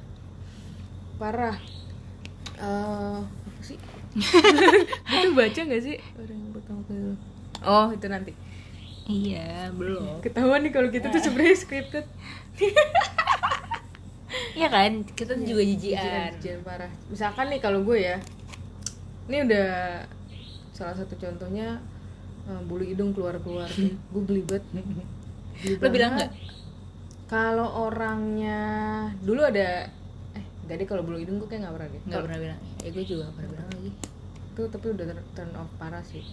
parah. 1.17 1.57
Eh 2.57 3.21
apa 3.25 3.61
sih? 3.63 3.79
Itu 5.21 5.29
baca 5.37 5.61
nggak 5.61 5.83
sih? 5.83 5.97
Orang 6.17 6.39
yang 6.39 6.53
pertama 6.53 6.81
kali 6.89 7.17
oh 7.67 7.89
itu 7.93 8.07
nanti. 8.07 8.33
Iya 9.07 9.71
belum. 9.73 10.21
Ketahuan 10.21 10.67
nih 10.67 10.73
kalau 10.75 10.89
kita 10.91 11.09
tuh 11.11 11.23
sebenarnya 11.23 11.57
scripted. 11.57 12.07
Iya 14.57 14.69
kan? 14.73 15.05
Kita 15.05 15.37
tuh 15.37 15.47
juga 15.47 15.63
jijian. 15.63 16.33
jijian 16.41 16.61
parah. 16.65 16.91
Misalkan 17.09 17.49
nih 17.53 17.61
kalau 17.61 17.85
gue 17.85 17.99
ya 18.01 18.17
ini 19.27 19.43
udah 19.43 19.69
salah 20.71 20.95
satu 20.95 21.17
contohnya 21.19 21.81
eh, 22.47 22.61
bulu 22.69 22.85
hidung 22.85 23.11
keluar 23.17 23.41
keluar 23.43 23.67
gue 24.13 24.23
Geli 24.23 25.81
lo 25.81 25.89
bilang 25.89 26.13
banget. 26.17 26.29
nggak? 26.29 26.33
Kalau 27.27 27.69
orangnya 27.89 28.61
dulu 29.25 29.41
ada 29.43 29.89
gak 30.67 30.77
deh 30.77 30.85
kalau 30.85 31.03
bulu 31.03 31.17
hidung 31.17 31.37
gue 31.37 31.47
kayak 31.47 31.63
nggak 31.63 31.75
pernah 31.75 31.89
deh 31.89 32.01
nggak 32.03 32.23
pernah 32.23 32.39
bilang. 32.41 32.61
Ya 32.77 32.89
gue 32.91 33.05
juga 33.05 33.21
nggak 33.23 33.35
pernah 33.35 33.51
bilang 33.51 33.69
lagi. 33.71 33.91
Tuh 34.53 34.67
tapi 34.67 34.87
udah 34.89 35.05
turn- 35.33 35.55
off 35.55 35.71
parah 35.77 36.03
sih. 36.03 36.25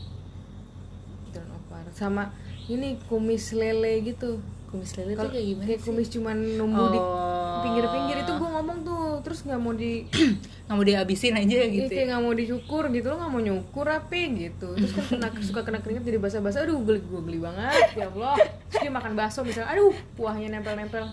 Turn 1.29 1.49
off 1.49 1.63
parah. 1.67 1.91
Sama 1.91 2.23
ini 2.65 2.97
kumis 3.03 3.51
lele 3.51 4.01
gitu. 4.03 4.41
Kumis 4.67 4.95
lele 4.95 5.13
Kalau 5.13 5.27
tuh 5.27 5.33
kayak 5.33 5.45
gimana 5.47 5.65
kayak 5.65 5.79
sih? 5.79 5.85
kumis 5.85 6.07
cuman 6.09 6.37
numbuh 6.55 6.87
di 6.87 6.97
Oh. 6.97 7.61
pinggir-pinggir. 7.61 8.17
Itu 8.19 8.33
gue 8.33 8.49
ngomong 8.49 8.77
tuh 8.81 9.01
terus 9.21 9.39
nggak 9.41 9.55
mau 9.57 9.71
di 9.71 10.03
nggak 10.65 10.73
mau 10.73 10.83
dihabisin 10.83 11.35
aja 11.35 11.45
Iya, 11.53 11.67
gitu 11.69 11.87
kayak 11.87 11.99
ya. 11.99 12.09
nggak 12.09 12.21
mau 12.21 12.33
dicukur 12.33 12.83
gitu 12.89 13.05
lo 13.05 13.15
nggak 13.17 13.31
mau 13.31 13.41
nyukur 13.41 13.87
apa 13.87 14.15
gitu. 14.33 14.67
Terus 14.73 14.91
kan 14.91 15.05
kena, 15.11 15.27
suka 15.47 15.61
kena 15.61 15.79
keringat 15.79 16.03
jadi 16.03 16.17
basah-basah. 16.17 16.63
Aduh 16.63 16.81
geli 16.81 16.99
gue 16.99 17.21
geli 17.23 17.39
banget 17.39 17.85
ya 17.93 18.07
allah. 18.07 18.33
Terus 18.67 18.81
dia 18.81 18.91
makan 18.91 19.13
bakso 19.13 19.41
misalnya 19.41 19.69
aduh 19.69 19.93
kuahnya 20.15 20.47
nempel-nempel. 20.49 21.05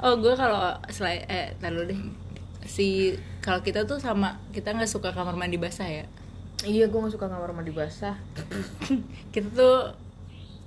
Oh 0.00 0.14
gue 0.16 0.34
kalau 0.34 0.76
selain 0.88 1.22
eh 1.28 1.52
dulu 1.60 1.84
deh. 1.92 2.00
Si 2.64 3.16
kalau 3.44 3.60
kita 3.60 3.84
tuh 3.84 4.00
sama 4.00 4.40
kita 4.52 4.72
nggak 4.72 4.88
suka 4.88 5.12
kamar 5.12 5.36
mandi 5.36 5.60
basah 5.60 5.88
ya? 5.88 6.04
Iya 6.64 6.88
gue 6.88 6.98
nggak 7.00 7.14
suka 7.16 7.28
kamar 7.28 7.52
mandi 7.52 7.72
basah. 7.72 8.16
Kita 9.32 9.48
tuh 9.48 9.96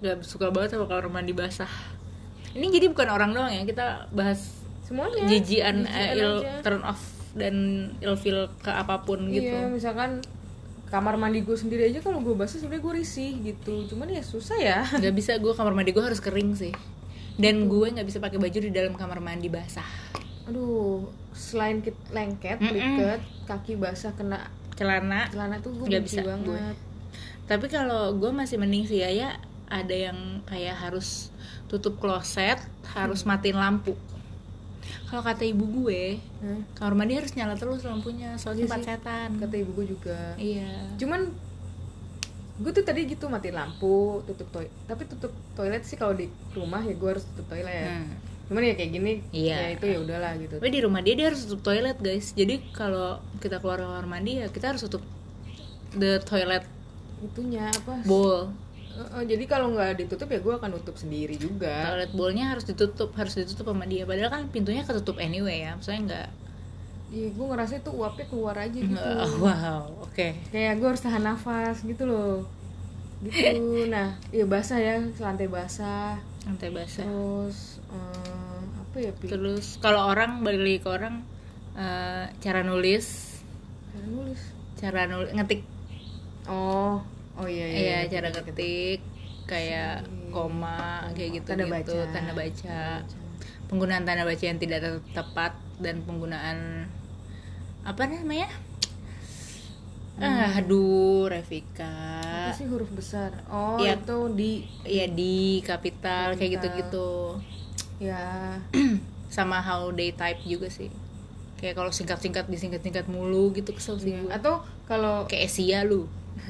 nggak 0.01 0.25
suka 0.25 0.49
banget 0.49 0.73
sama 0.73 0.89
kamar 0.89 1.09
mandi 1.09 1.37
basah. 1.37 1.69
Ini 2.53 2.65
jadi 2.69 2.89
bukan 2.89 3.09
orang 3.13 3.33
doang 3.33 3.53
ya 3.53 3.61
kita 3.65 4.09
bahas 4.13 4.57
semuanya. 4.85 5.25
jijian 5.25 5.85
eh, 5.89 6.17
il 6.17 6.41
aja. 6.41 6.61
turn 6.61 6.81
off 6.85 7.01
dan 7.33 7.89
ilfil 8.01 8.49
ke 8.61 8.69
apa 8.73 9.05
pun 9.05 9.29
gitu. 9.29 9.53
Iya, 9.53 9.69
misalkan 9.69 10.21
kamar 10.89 11.17
mandi 11.17 11.41
gue 11.41 11.57
sendiri 11.57 11.89
aja 11.89 12.01
kalau 12.01 12.21
gue 12.21 12.37
basah 12.37 12.61
sebenarnya 12.61 12.85
gue 12.85 12.93
risih 13.01 13.31
gitu. 13.41 13.85
Cuman 13.93 14.09
ya 14.09 14.21
susah 14.25 14.57
ya. 14.57 14.81
nggak 14.85 15.13
bisa 15.13 15.37
gue 15.37 15.53
kamar 15.53 15.77
mandi 15.77 15.93
gue 15.93 16.01
harus 16.01 16.21
kering 16.21 16.57
sih 16.57 16.73
dan 17.35 17.65
gue 17.65 17.87
nggak 17.89 18.03
bisa 18.03 18.17
pakai 18.17 18.37
baju 18.37 18.57
di 18.59 18.69
dalam 18.69 18.93
kamar 18.93 19.19
mandi 19.19 19.47
basah 19.47 19.85
Aduh, 20.43 21.07
selain 21.31 21.79
kit 21.79 21.95
lengket, 22.09 22.59
Mm-mm. 22.59 22.67
liket, 22.69 23.19
kaki 23.43 23.73
basah 23.75 24.11
kena 24.11 24.51
celana 24.73 25.29
celana 25.29 25.55
tuh 25.57 25.71
gue 25.73 25.87
Nggak 25.87 26.03
bisa 26.03 26.21
banget. 26.21 26.45
gue. 26.45 26.63
tapi 27.45 27.65
kalau 27.67 28.11
gue 28.13 28.29
masih 28.29 28.57
mending 28.57 28.83
sih 28.83 28.99
ya 28.99 29.09
ya 29.09 29.29
ada 29.65 29.91
yang 29.91 30.17
kayak 30.43 30.75
harus 30.75 31.31
tutup 31.65 31.97
kloset 31.97 32.59
harus 32.91 33.23
matiin 33.23 33.55
lampu 33.55 33.95
kalau 35.05 35.21
kata 35.21 35.43
ibu 35.43 35.63
gue 35.63 36.19
Hah? 36.41 36.59
kamar 36.75 36.93
mandi 36.95 37.15
harus 37.15 37.31
nyala 37.31 37.53
terus 37.53 37.81
lampunya 37.81 38.35
soalnya 38.35 38.59
Iya 38.59 38.69
tempat 38.69 38.83
setan 38.83 39.29
Kata 39.39 39.55
ibu 39.55 39.71
gue 39.73 39.85
juga. 39.89 40.19
iya 40.35 40.91
Cuman 40.97 41.31
gue 42.53 42.71
tuh 42.71 42.81
tadi 42.81 43.05
gitu 43.05 43.25
matiin 43.25 43.53
lampu, 43.53 44.21
tutup 44.23 44.45
toilet. 44.51 44.69
Tapi 44.85 45.03
tutup 45.05 45.31
toilet 45.53 45.81
sih 45.81 45.95
kalau 45.95 46.13
di 46.13 46.25
rumah 46.51 46.79
ya 46.79 46.93
gue 46.93 47.09
harus 47.09 47.25
tutup 47.25 47.49
toilet. 47.49 47.89
Hmm. 47.89 48.13
Cuman 48.43 48.61
ya 48.61 48.75
kayak 48.75 48.91
gini, 48.91 49.13
Iya. 49.31 49.55
ya 49.55 49.67
itu 49.73 49.85
ya 49.87 49.97
udahlah 49.99 50.31
gitu. 50.35 50.55
tapi 50.59 50.69
di 50.69 50.79
rumah 50.79 50.99
dia 50.99 51.15
dia 51.15 51.31
harus 51.31 51.41
tutup 51.43 51.63
toilet 51.63 51.95
guys 51.97 52.31
jadi 52.31 52.59
kalau 52.69 53.17
kita 53.39 53.57
keluar 53.57 53.79
kamar 53.79 54.05
mandi 54.05 54.43
ya 54.43 54.51
kita 54.51 54.75
harus 54.75 54.83
tutup 54.83 55.01
the 55.93 56.19
toilet 56.21 56.67
Itunya 57.23 57.71
apa? 57.71 58.03
bowl 58.03 58.51
jadi 59.23 59.43
kalau 59.47 59.73
nggak 59.73 60.05
ditutup 60.05 60.27
ya 60.27 60.37
gue 60.37 60.53
akan 60.53 60.69
tutup 60.77 60.99
sendiri 60.99 61.33
juga. 61.33 61.87
toilet 61.87 62.11
bowlnya 62.13 62.51
harus 62.51 62.61
ditutup 62.61 63.09
harus 63.15 63.33
ditutup 63.33 63.65
sama 63.65 63.87
dia 63.87 64.03
padahal 64.03 64.29
kan 64.29 64.41
pintunya 64.51 64.83
ketutup 64.83 65.17
anyway 65.17 65.65
ya 65.65 65.73
maksudnya 65.73 66.01
nggak 66.03 66.27
Iya, 67.13 67.29
gue 67.29 67.45
ngerasa 67.45 67.73
itu 67.77 67.91
uapnya 67.91 68.25
keluar 68.25 68.55
aja 68.57 68.73
gitu. 68.73 68.89
nggak- 68.89 69.37
wow 69.45 69.85
oke 70.01 70.27
Kayak 70.49 70.73
gue 70.75 70.87
harus 70.87 70.99
tahan 70.99 71.21
nafas 71.21 71.77
gitu 71.81 72.03
loh. 72.03 72.41
Gitu. 73.21 73.37
Nah, 73.93 74.17
iya 74.29 74.43
basah 74.43 74.75
ya, 74.77 74.97
lantai 75.15 75.45
basah. 75.47 76.17
lantai 76.43 76.69
basah 76.69 77.05
Terus 77.05 77.57
eh, 77.87 78.59
apa 78.75 78.97
ya? 78.99 79.11
Pi? 79.13 79.25
terus 79.27 79.77
kalau 79.77 80.03
orang 80.05 80.41
balik 80.41 80.59
lagi 80.59 80.79
ke 80.79 80.89
orang 80.89 81.15
eh, 81.73 82.25
cara 82.39 82.61
nulis 82.61 83.39
Cara 83.87 84.07
nulis. 84.07 84.41
cara 84.75 85.01
nulis 85.05 85.31
ngetik 85.31 85.61
Oh, 86.43 86.99
oh 87.35 87.47
iya 87.47 87.63
iya. 87.63 87.77
iya 87.77 87.97
iya. 88.01 88.11
cara 88.11 88.27
ngetik 88.27 88.99
kayak 89.45 90.03
koma 90.29 91.07
kayak 91.13 91.37
gitu 91.37 91.47
Tanda 91.47 91.63
gitu 91.63 91.93
baca. 91.95 92.11
tanda 92.11 92.33
baca 92.33 92.79
penggunaan 93.65 94.03
tanda 94.03 94.23
baca 94.23 94.43
yang 94.43 94.57
tidak 94.57 94.79
te- 94.79 95.03
tepat 95.13 95.53
dan 95.77 96.03
penggunaan 96.03 96.89
apa 97.83 98.03
namanya? 98.05 98.47
Ah 100.15 100.55
aduh 100.55 101.25
Revika. 101.25 101.89
Apa 102.47 102.53
sih 102.53 102.69
huruf 102.69 102.87
besar? 102.89 103.33
Oh, 103.47 103.75
Iya. 103.75 103.97
itu 103.97 104.17
di 104.31 104.51
ya 104.83 105.09
di 105.09 105.35
kapital 105.59 106.33
kayak 106.33 106.53
Kapital. 106.53 106.61
gitu-gitu. 106.61 107.09
Ya. 107.99 108.55
Sama 109.33 109.57
how 109.57 109.89
they 109.89 110.13
type 110.13 110.37
juga 110.43 110.69
sih. 110.69 110.93
Kayak 111.57 111.75
kalau 111.75 111.89
singkat-singkat 111.89 112.45
disingkat-singkat 112.45 113.07
mulu 113.07 113.49
gitu 113.51 113.73
kesel 113.73 113.97
sih 113.97 114.13
gue 114.13 114.29
atau 114.29 114.61
kalau 114.83 115.25
kayak 115.25 115.47
Asia 115.47 115.81
lu. 115.81 116.05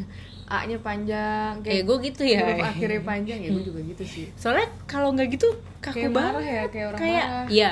A-nya 0.45 0.75
panjang 0.77 1.63
kayak 1.63 1.87
gue 1.87 1.97
gitu 2.03 2.23
ya. 2.27 2.43
huruf 2.43 2.67
akhirnya 2.67 3.01
panjang 3.15 3.39
ya 3.39 3.49
gue 3.49 3.63
juga 3.63 3.79
gitu 3.81 4.03
sih. 4.03 4.25
soalnya 4.35 4.67
kalau 4.85 5.09
nggak 5.09 5.31
gitu 5.31 5.49
kaku 5.79 6.03
Kayak 6.03 6.11
banget 6.11 6.33
marah 6.35 6.45
ya, 6.45 6.63
kayak 6.67 6.85
orang 6.85 6.99
kayak 6.99 7.25
marah. 7.25 7.47
iya. 7.47 7.71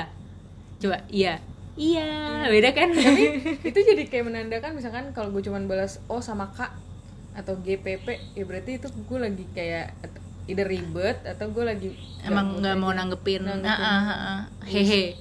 Coba 0.80 0.96
iya 1.06 1.34
iya 1.76 2.44
beda 2.48 2.70
kan? 2.76 2.92
Itu 3.68 3.78
jadi 3.80 4.02
kayak 4.08 4.28
menandakan 4.28 4.76
misalkan 4.76 5.10
kalau 5.16 5.32
gue 5.32 5.42
cuman 5.44 5.64
balas 5.64 6.00
O 6.08 6.20
sama 6.20 6.52
K 6.52 6.68
atau 7.32 7.56
GPP 7.64 8.36
ya 8.36 8.44
berarti 8.44 8.76
itu 8.76 8.92
gue 8.92 9.18
lagi 9.18 9.44
kayak 9.56 9.96
either 10.44 10.68
ribet 10.68 11.16
atau 11.24 11.48
gue 11.48 11.64
lagi 11.64 11.88
emang 12.28 12.60
nggak 12.60 12.76
mau 12.76 12.92
nanggepin. 12.92 13.40
Nanggepin. 13.48 13.72
Ah, 13.72 13.80
ah, 13.80 14.12
ah, 14.12 14.40
hehe. 14.68 15.16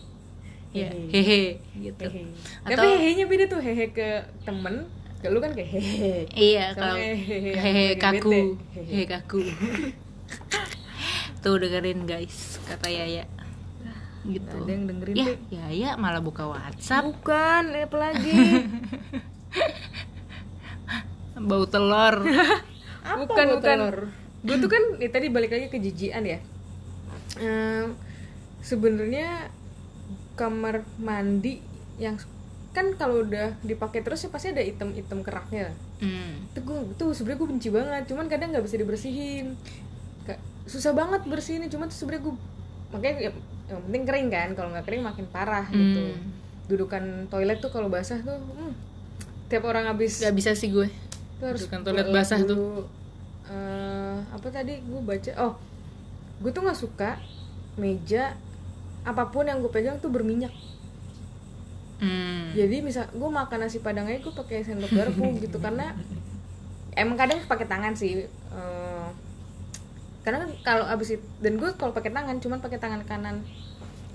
Ya 0.75 0.91
hehe. 0.91 1.59
Gitu. 1.75 2.03
Hehe. 2.03 2.27
atau 2.67 2.83
tapi 2.83 2.87
hehe 2.99 3.23
beda 3.23 3.47
tuh 3.47 3.63
hehe 3.63 3.95
ke 3.95 4.27
temen 4.43 4.87
ke 5.23 5.31
lu 5.31 5.39
kan 5.39 5.55
kayak 5.55 5.71
hehe. 5.71 6.27
Iya 6.35 6.75
kalau 6.75 6.99
hehe 6.99 7.55
hehe 7.55 7.85
kaku. 7.95 8.59
hehe 8.75 9.07
kaku. 9.15 9.47
Tuh 11.39 11.55
dengerin 11.57 12.03
guys 12.03 12.59
kata 12.67 12.91
Yaya 12.91 13.23
gitu. 14.25 14.57
Ada 14.61 14.71
yang 14.71 14.85
dengerin 14.85 15.15
ya 15.17 15.25
deh 15.25 15.39
Yaya 15.49 15.89
malah 15.97 16.21
buka 16.21 16.45
WhatsApp. 16.45 17.05
Bukan 17.09 17.63
apa 17.73 17.97
lagi 17.97 18.37
bau 21.49 21.65
telur. 21.65 22.15
Bukan 23.25 23.45
bau 23.49 23.57
bukan. 23.57 23.61
telur? 23.61 23.97
gue 24.41 24.57
tuh 24.57 24.69
kan 24.73 24.83
ya, 24.97 25.09
tadi 25.13 25.29
balik 25.29 25.53
lagi 25.53 25.69
ke 25.69 25.77
jijian 25.77 26.25
ya. 26.25 26.41
Ehm, 27.37 27.93
sebenarnya 28.65 29.53
kamar 30.33 30.81
mandi 30.97 31.61
yang 32.01 32.17
kan 32.73 32.97
kalau 32.97 33.21
udah 33.21 33.53
dipakai 33.61 34.01
terus 34.01 34.25
ya 34.25 34.29
pasti 34.33 34.49
ada 34.49 34.63
item-item 34.63 35.21
keraknya. 35.21 35.75
Hmm. 36.01 36.49
itu 36.49 36.59
gue 36.65 36.79
tuh 36.97 37.13
sebenarnya 37.13 37.39
gue 37.45 37.49
benci 37.53 37.69
banget 37.69 38.03
cuman 38.09 38.25
kadang 38.25 38.49
nggak 38.49 38.65
bisa 38.65 38.81
dibersihin. 38.81 39.53
Susah 40.65 40.93
banget 40.93 41.21
bersihin 41.29 41.69
cuman 41.69 41.89
tuh 41.89 41.97
sebenarnya 42.01 42.23
gue 42.25 42.35
makanya 42.91 43.15
ya, 43.29 43.31
yang 43.71 43.81
penting 43.81 44.03
kering 44.03 44.27
kan 44.27 44.49
kalau 44.51 44.69
nggak 44.69 44.83
kering 44.83 45.01
makin 45.01 45.25
parah 45.25 45.63
gitu 45.65 46.11
Hmm. 46.11 46.27
dudukan 46.67 47.03
toilet 47.27 47.57
tuh 47.57 47.67
kalau 47.67 47.87
basah 47.87 48.19
tuh 48.19 48.35
hmm, 48.35 48.71
tiap 49.47 49.63
orang 49.63 49.83
habis 49.85 50.19
Gak 50.19 50.31
bisa 50.31 50.51
sih 50.51 50.67
gue 50.67 50.87
tuh 51.37 51.45
harus 51.45 51.63
Dudukan 51.63 51.79
toilet 51.81 52.05
gue 52.05 52.13
basah 52.13 52.39
tuh. 52.41 52.55
dulu. 52.55 52.83
Eh, 53.45 54.17
apa 54.29 54.47
tadi 54.47 54.79
gue 54.79 55.01
baca 55.01 55.31
oh 55.41 55.53
gue 56.37 56.49
tuh 56.49 56.61
nggak 56.61 56.77
suka 56.77 57.19
meja 57.75 58.35
apa 59.01 59.27
pun 59.27 59.43
yang 59.43 59.59
gue 59.59 59.67
pegang 59.67 59.97
tuh 59.97 60.07
berminyak 60.07 60.51
hmm. 61.99 62.53
jadi 62.53 62.79
misal 62.79 63.05
gue 63.09 63.29
makan 63.29 63.59
nasi 63.61 63.79
padang 63.79 64.05
aja 64.05 64.19
gue 64.19 64.33
pakai 64.33 64.61
sendok 64.61 64.89
garpu 64.89 65.25
gitu 65.43 65.57
karena 65.57 65.95
emang 66.93 67.15
kadang 67.15 67.39
pakai 67.41 67.65
tangan 67.65 67.93
sih 67.93 68.27
Eh, 68.51 68.90
karena 70.21 70.45
kan 70.45 70.51
kalau 70.61 70.85
abis 70.85 71.17
itu 71.17 71.25
dan 71.41 71.57
gue 71.57 71.69
kalau 71.75 71.93
pakai 71.97 72.13
tangan 72.13 72.37
cuman 72.37 72.59
pakai 72.61 72.77
tangan 72.77 73.01
kanan 73.09 73.41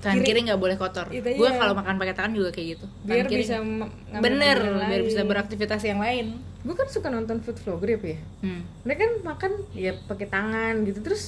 tangan 0.07 0.23
kiri. 0.23 0.41
nggak 0.47 0.61
boleh 0.61 0.77
kotor. 0.79 1.07
Gue 1.11 1.23
iya. 1.25 1.59
kalau 1.59 1.75
makan 1.75 1.95
pakai 1.99 2.15
tangan 2.15 2.33
juga 2.37 2.51
kayak 2.53 2.67
gitu. 2.79 2.87
Tangan 2.87 3.09
biar 3.11 3.27
kiri. 3.27 3.43
bisa 3.43 3.57
nggak- 3.59 4.23
bener 4.23 4.59
biar 4.87 5.03
bisa 5.03 5.21
beraktivitas 5.27 5.83
yang 5.83 5.99
lain. 5.99 6.39
Gue 6.63 6.75
kan 6.79 6.89
suka 6.91 7.09
nonton 7.11 7.43
food 7.43 7.59
vlogger 7.63 7.97
ya 7.97 7.99
ya. 8.15 8.21
Hmm. 8.43 8.63
mereka 8.87 9.01
kan 9.07 9.13
makan 9.25 9.53
ya 9.75 9.93
pakai 10.07 10.27
tangan 10.31 10.75
gitu. 10.87 10.99
Terus 11.03 11.23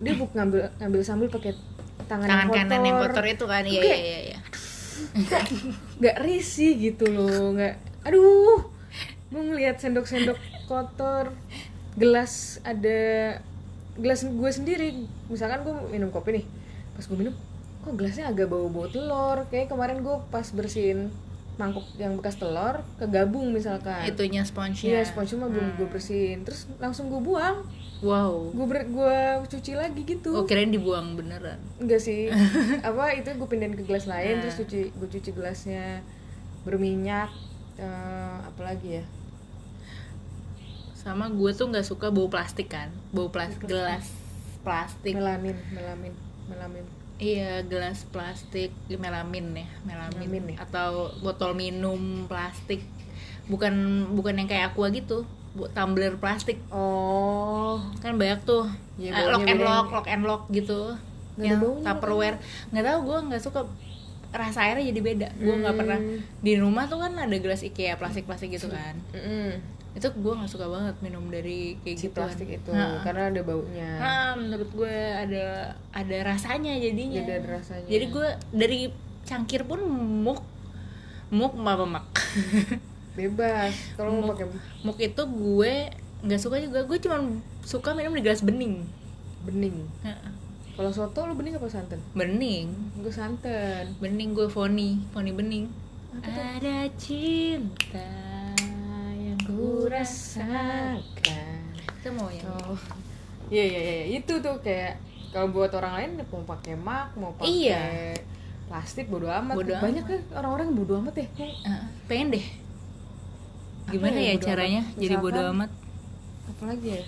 dia 0.00 0.12
buk 0.16 0.32
ngambil 0.32 0.72
ngambil 0.80 1.00
sambal 1.04 1.28
pakai 1.28 1.52
tangan, 2.08 2.26
tangan 2.28 2.48
yang 2.48 2.68
kanan 2.68 2.82
yang 2.88 2.96
kotor 3.04 3.24
itu 3.28 3.44
kan. 3.44 3.62
Iya 3.68 3.82
iya 3.82 3.96
iya 3.96 4.18
iya. 4.32 4.38
nggak 6.00 6.16
risih 6.22 6.72
gitu 6.78 7.10
loh 7.10 7.52
nggak 7.58 7.74
aduh. 8.08 8.70
Gue 9.32 9.42
ngeliat 9.48 9.80
sendok-sendok 9.80 10.38
kotor 10.68 11.32
gelas 11.96 12.60
ada 12.64 13.00
gelas 14.02 14.26
gue 14.26 14.50
sendiri. 14.50 14.88
Misalkan 15.30 15.62
gue 15.62 15.74
minum 15.88 16.10
kopi 16.10 16.42
nih 16.42 16.46
pas 16.92 17.06
gue 17.08 17.16
minum 17.16 17.32
kok 17.82 17.94
gelasnya 17.96 18.28
agak 18.28 18.50
bau-bau 18.50 18.90
telur? 18.90 19.46
Kayak 19.48 19.70
kemarin 19.70 20.02
gue 20.02 20.16
pas 20.28 20.44
bersihin 20.50 21.08
mangkuk 21.60 21.84
yang 22.00 22.16
bekas 22.16 22.40
telur 22.40 22.80
kegabung 22.96 23.52
misalkan. 23.52 24.02
Itunya 24.08 24.40
sponge 24.42 24.88
iya 24.88 25.04
spons 25.04 25.36
mah 25.36 25.48
belum 25.48 25.78
gue 25.78 25.88
bersihin. 25.88 26.42
Terus 26.42 26.66
langsung 26.80 27.08
gue 27.12 27.20
buang. 27.20 27.62
Wow. 28.02 28.50
Gue 28.50 28.66
ber 28.66 28.82
gue 28.88 29.18
cuci 29.46 29.78
lagi 29.78 30.02
gitu. 30.02 30.34
Oh 30.34 30.42
kirain 30.48 30.72
dibuang 30.72 31.14
beneran? 31.14 31.60
Enggak 31.78 32.02
sih. 32.02 32.32
Apa 32.88 33.14
itu 33.14 33.30
gue 33.30 33.48
pindahin 33.48 33.78
ke 33.78 33.84
gelas 33.86 34.10
lain 34.10 34.40
Nah. 34.40 34.40
terus 34.42 34.58
cuci 34.58 34.90
gue 34.90 35.08
cuci 35.08 35.30
gelasnya. 35.30 36.02
Berminyak 36.62 37.30
eh, 37.78 38.38
apa 38.46 38.62
lagi 38.62 39.02
ya 39.02 39.04
sama 41.02 41.26
gue 41.28 41.50
tuh 41.50 41.66
nggak 41.66 41.82
suka 41.82 42.08
bau 42.08 42.26
plastik 42.26 42.70
kan. 42.70 42.88
Bau 43.10 43.26
plastik. 43.28 43.66
gelas 43.66 44.06
plastik. 44.62 45.12
Melamin 45.12 45.58
melamin 45.68 46.14
melamin. 46.46 46.84
Iya 47.18 47.62
gelas 47.62 48.06
plastik 48.08 48.70
melamin 48.88 49.50
ya 49.52 49.66
melamin, 49.82 50.26
Melamin 50.26 50.44
ya. 50.54 50.62
atau 50.62 51.10
botol 51.18 51.52
minum 51.52 51.98
plastik. 52.24 52.82
Bukan 53.46 53.74
bukan 54.14 54.38
yang 54.38 54.46
kayak 54.46 54.72
aqua 54.72 54.90
gitu. 54.90 55.26
Bu 55.52 55.68
tumbler 55.68 56.14
plastik. 56.16 56.56
Oh. 56.70 57.82
Kan 57.98 58.16
banyak 58.16 58.40
tuh. 58.42 58.64
Eh, 58.96 59.10
baunya 59.10 59.28
lock 59.28 59.44
and 59.44 59.60
lock 59.60 59.86
lock 59.90 60.06
and 60.06 60.22
lock 60.22 60.42
gitu. 60.48 60.94
Nggak 61.34 61.50
ada 61.50 61.58
yang 61.60 61.82
tupperware. 61.82 62.36
Nggak 62.70 62.84
tahu 62.84 62.98
gue 63.02 63.18
nggak 63.28 63.42
suka. 63.42 63.60
Rasa 64.32 64.64
airnya 64.64 64.88
jadi 64.88 65.00
beda. 65.02 65.28
Gue 65.36 65.54
nggak 65.56 65.74
Hmm. 65.74 65.80
pernah. 65.82 65.98
Di 66.40 66.52
rumah 66.56 66.86
tuh 66.86 66.98
kan 66.98 67.12
ada 67.12 67.36
gelas 67.36 67.60
ikea 67.60 67.98
plastik 67.98 68.24
plastik 68.24 68.48
gitu 68.48 68.66
kan. 68.66 68.96
Mm-mm. 69.12 69.60
Itu 69.92 70.08
gue 70.08 70.32
nggak 70.32 70.48
suka 70.48 70.64
banget 70.66 70.96
minum 71.00 71.28
dari 71.28 71.76
kayak 71.80 71.96
si 71.96 72.08
gitu 72.08 72.16
plastik 72.16 72.48
itu 72.48 72.72
Nah. 72.72 73.04
karena 73.04 73.28
ada 73.28 73.40
baunya 73.44 73.90
Nah, 73.96 74.32
menurut 74.34 74.72
gue 74.72 74.96
ada 75.12 75.68
ada 75.92 76.16
rasanya 76.24 76.72
jadinya. 76.74 77.20
Jadi 77.20 77.32
ada 77.36 77.48
rasanya. 77.56 77.84
Jadi 77.86 78.04
gue 78.08 78.28
dari 78.50 78.80
cangkir 79.22 79.68
pun 79.68 79.84
muk 80.24 80.40
muk 81.28 81.52
apa 81.58 81.84
mak. 81.84 82.06
bebas 83.18 83.92
kalau 83.92 84.16
mau 84.16 84.32
pakai 84.32 84.48
muk 84.80 84.96
itu 84.96 85.22
gue 85.22 85.74
nggak 86.24 86.40
suka 86.40 86.56
juga. 86.56 86.80
Gue 86.82 86.96
cuma 86.96 87.20
suka 87.60 87.92
minum 87.92 88.16
di 88.16 88.24
gelas 88.24 88.40
bening. 88.40 88.88
bening 89.42 89.84
Heeh. 90.00 90.32
kalau 90.72 90.88
soto 90.88 91.26
lu 91.26 91.34
bening 91.34 91.52
apa 91.52 91.68
santan 91.68 92.00
Bening, 92.14 92.72
gue 92.96 93.12
santan 93.12 93.92
bening 94.00 94.32
gue 94.32 94.48
foni, 94.48 95.04
foni 95.10 95.36
bening. 95.36 95.68
Ada 96.16 96.88
cinta 96.96 98.08
ku 99.52 99.86
rasakan. 99.86 101.60
Itu 101.94 102.08
mau 102.10 102.28
yang 102.28 102.48
oh 102.48 102.78
iya 103.46 103.62
iya 103.62 103.80
iya 103.82 104.04
itu 104.16 104.32
tuh 104.38 104.56
kayak 104.58 104.96
kalau 105.28 105.48
buat 105.50 105.70
orang 105.72 105.92
lain 105.94 106.10
mau 106.24 106.40
pakai 106.42 106.72
mak 106.74 107.12
mau 107.14 107.32
pakai 107.34 107.52
Iya. 107.68 107.82
plastik 108.64 109.06
bodo 109.06 109.28
amat 109.28 109.54
Bodo 109.54 109.76
banyak 109.76 110.00
amat. 110.00 110.10
kan 110.10 110.20
orang-orang 110.34 110.66
yang 110.66 110.78
bodo 110.78 110.94
amat 110.98 111.14
ya 111.14 111.26
Heeh, 111.36 111.80
pengen 112.06 112.28
deh. 112.30 112.46
Gimana 113.86 114.16
ya 114.16 114.24
ya, 114.24 114.32
bodo 114.32 114.46
caranya 114.46 114.80
amat? 114.82 114.96
jadi 114.96 115.14
bodo 115.16 115.28
Misalkan- 115.34 115.54
amat? 115.54 115.70
apalagi 116.48 116.88
ya 116.90 117.04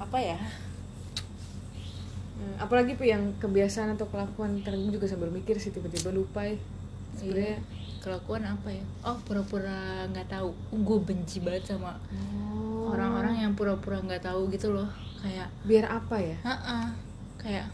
Apa 0.00 0.18
ya? 0.18 0.38
Hmm, 2.34 2.54
apalagi 2.58 2.92
tuh 2.94 3.04
yang 3.04 3.36
kebiasaan 3.36 3.94
atau 3.94 4.06
kelakuan 4.06 4.58
gue 4.58 4.90
juga 4.90 5.06
sambil 5.06 5.28
mikir 5.28 5.54
sih 5.56 5.70
tiba-tiba 5.70 6.08
lupa 6.10 6.42
ya 6.42 6.56
sebenarnya 7.14 7.60
Iya. 7.60 7.79
Kelakuan 8.00 8.42
apa 8.48 8.68
ya? 8.72 8.84
Oh 9.04 9.16
pura-pura 9.22 10.08
nggak 10.10 10.28
tahu. 10.32 10.50
Gue 10.82 10.98
benci 11.04 11.38
banget 11.44 11.76
sama 11.76 11.96
oh, 12.10 12.92
orang-orang 12.92 13.44
yang 13.44 13.52
pura-pura 13.54 14.00
nggak 14.00 14.24
tahu 14.24 14.50
gitu 14.52 14.72
loh. 14.72 14.88
Kayak 15.20 15.52
biar 15.68 15.84
apa 15.88 16.16
ya? 16.16 16.36
"Ha-ha," 16.42 16.96
kayak 17.36 17.68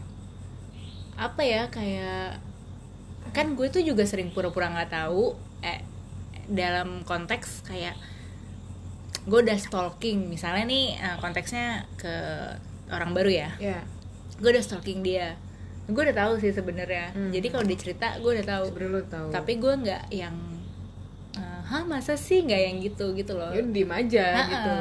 apa 1.15 1.41
ya? 1.41 1.61
Kayak 1.71 2.43
kan 3.31 3.55
gue 3.55 3.67
tuh 3.67 3.83
juga 3.83 4.03
sering 4.07 4.31
pura-pura 4.31 4.71
nggak 4.71 4.91
tahu 4.91 5.35
eh 5.63 5.83
dalam 6.47 7.03
konteks 7.03 7.63
kayak 7.67 7.95
gue 9.27 9.39
udah 9.39 9.57
stalking. 9.59 10.27
Misalnya 10.27 10.67
nih 10.67 10.85
eh, 10.99 11.17
konteksnya 11.23 11.87
ke 11.95 12.13
orang 12.91 13.11
baru 13.15 13.31
ya. 13.31 13.51
Ya 13.59 13.79
gue 14.37 14.49
udah 14.53 14.63
stalking 14.63 15.01
dia 15.01 15.33
gue 15.87 16.01
udah 16.03 16.17
tahu 16.17 16.33
sih 16.37 16.51
sebenarnya. 16.51 17.11
Hmm. 17.11 17.31
jadi 17.31 17.47
kalau 17.47 17.63
dia 17.63 17.77
cerita 17.77 18.07
gue 18.17 18.31
udah 18.33 18.45
tahu. 18.45 18.65
Tahu. 19.03 19.27
Tapi 19.31 19.51
gue 19.55 19.73
nggak 19.77 20.03
yang 20.11 20.35
eh, 21.33 21.61
hah 21.63 21.83
masa 21.83 22.13
sih 22.13 22.43
nggak 22.43 22.61
yang 22.61 22.75
gitu? 22.81 23.11
Gitu 23.11 23.31
loh. 23.31 23.49
Ya 23.49 23.63
diem 23.63 23.87
aja 23.87 24.25
gitu. 24.43 24.73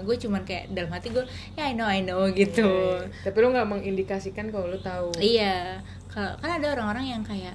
gue 0.00 0.16
cuman 0.18 0.42
kayak 0.42 0.68
dalam 0.70 0.90
hati 0.90 1.08
gue 1.08 1.24
ya 1.54 1.64
I 1.64 1.72
know 1.72 1.84
I 1.84 2.00
know 2.00 2.24
gitu. 2.30 2.64
Iya, 2.64 3.08
tapi 3.22 3.36
lo 3.38 3.50
nggak 3.50 3.68
mengindikasikan 3.68 4.48
kalau 4.48 4.66
lo 4.66 4.78
tahu. 4.78 5.12
Iya. 5.16 5.80
Kalau 6.08 6.36
kan 6.36 6.50
ada 6.56 6.66
orang-orang 6.72 7.06
yang 7.10 7.22
kayak 7.22 7.54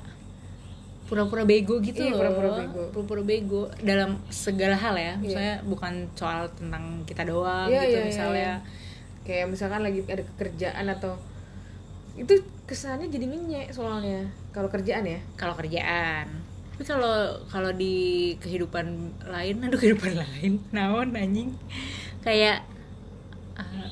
pura-pura 1.05 1.45
bego 1.45 1.77
gitu 1.79 2.01
Iya, 2.01 2.13
loh. 2.13 2.17
pura-pura 2.17 2.49
bego. 2.57 2.81
pura-pura 2.89 3.21
bego 3.21 3.61
dalam 3.79 4.17
segala 4.27 4.73
hal 4.73 4.95
ya. 4.95 5.13
Misalnya 5.15 5.61
bukan 5.61 6.09
soal 6.13 6.49
tentang 6.51 7.05
kita 7.05 7.21
doang 7.23 7.69
Iya, 7.69 7.81
gitu 7.85 7.89
iya, 7.91 8.01
iya, 8.01 8.09
misalnya. 8.09 8.51
kayak 9.21 9.45
misalkan 9.49 9.81
lagi 9.81 10.01
ada 10.05 10.21
pekerjaan 10.23 10.85
atau 10.87 11.17
itu 12.13 12.33
kesannya 12.65 13.07
jadi 13.13 13.25
minyak 13.29 13.69
soalnya 13.71 14.25
kalau 14.49 14.69
kerjaan 14.73 15.05
ya? 15.05 15.19
Kalau 15.37 15.53
kerjaan. 15.53 16.25
Tapi 16.75 16.83
kalau 16.83 17.39
kalau 17.47 17.71
di 17.71 18.35
kehidupan 18.41 18.85
lain 19.31 19.55
aduh 19.63 19.79
kehidupan 19.79 20.17
lain 20.17 20.59
naon 20.75 21.13
anjing. 21.13 21.53
Kayak 22.25 22.65
ah, 23.55 23.89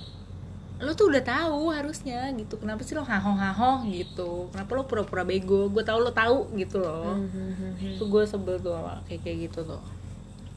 lo 0.81 0.91
tuh 0.97 1.13
udah 1.13 1.23
tahu 1.23 1.69
harusnya 1.69 2.33
gitu. 2.33 2.57
Kenapa 2.57 2.81
sih 2.81 2.97
lo 2.97 3.05
haho 3.05 3.38
haho 3.38 3.86
gitu? 3.88 4.49
Kenapa 4.51 4.71
lo 4.73 4.83
pura-pura 4.89 5.23
bego? 5.23 5.69
Gue 5.69 5.86
tahu 5.86 6.01
lo 6.01 6.12
tahu 6.12 6.51
gitu 6.57 6.81
loh. 6.81 7.15
Hmm. 7.15 7.95
tuh 8.01 8.07
gue 8.09 8.23
sebel 8.25 8.57
tuh 8.57 8.73
kayak 9.05 9.21
kayak 9.21 9.38
gitu 9.47 9.63
tuh. 9.63 9.83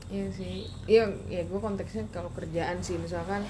Iya 0.06 0.30
sih, 0.30 0.70
iya 0.86 1.02
ya 1.26 1.42
gue 1.42 1.58
konteksnya 1.58 2.08
kalau 2.10 2.32
kerjaan 2.32 2.80
sih. 2.80 2.96
Misalkan 2.96 3.44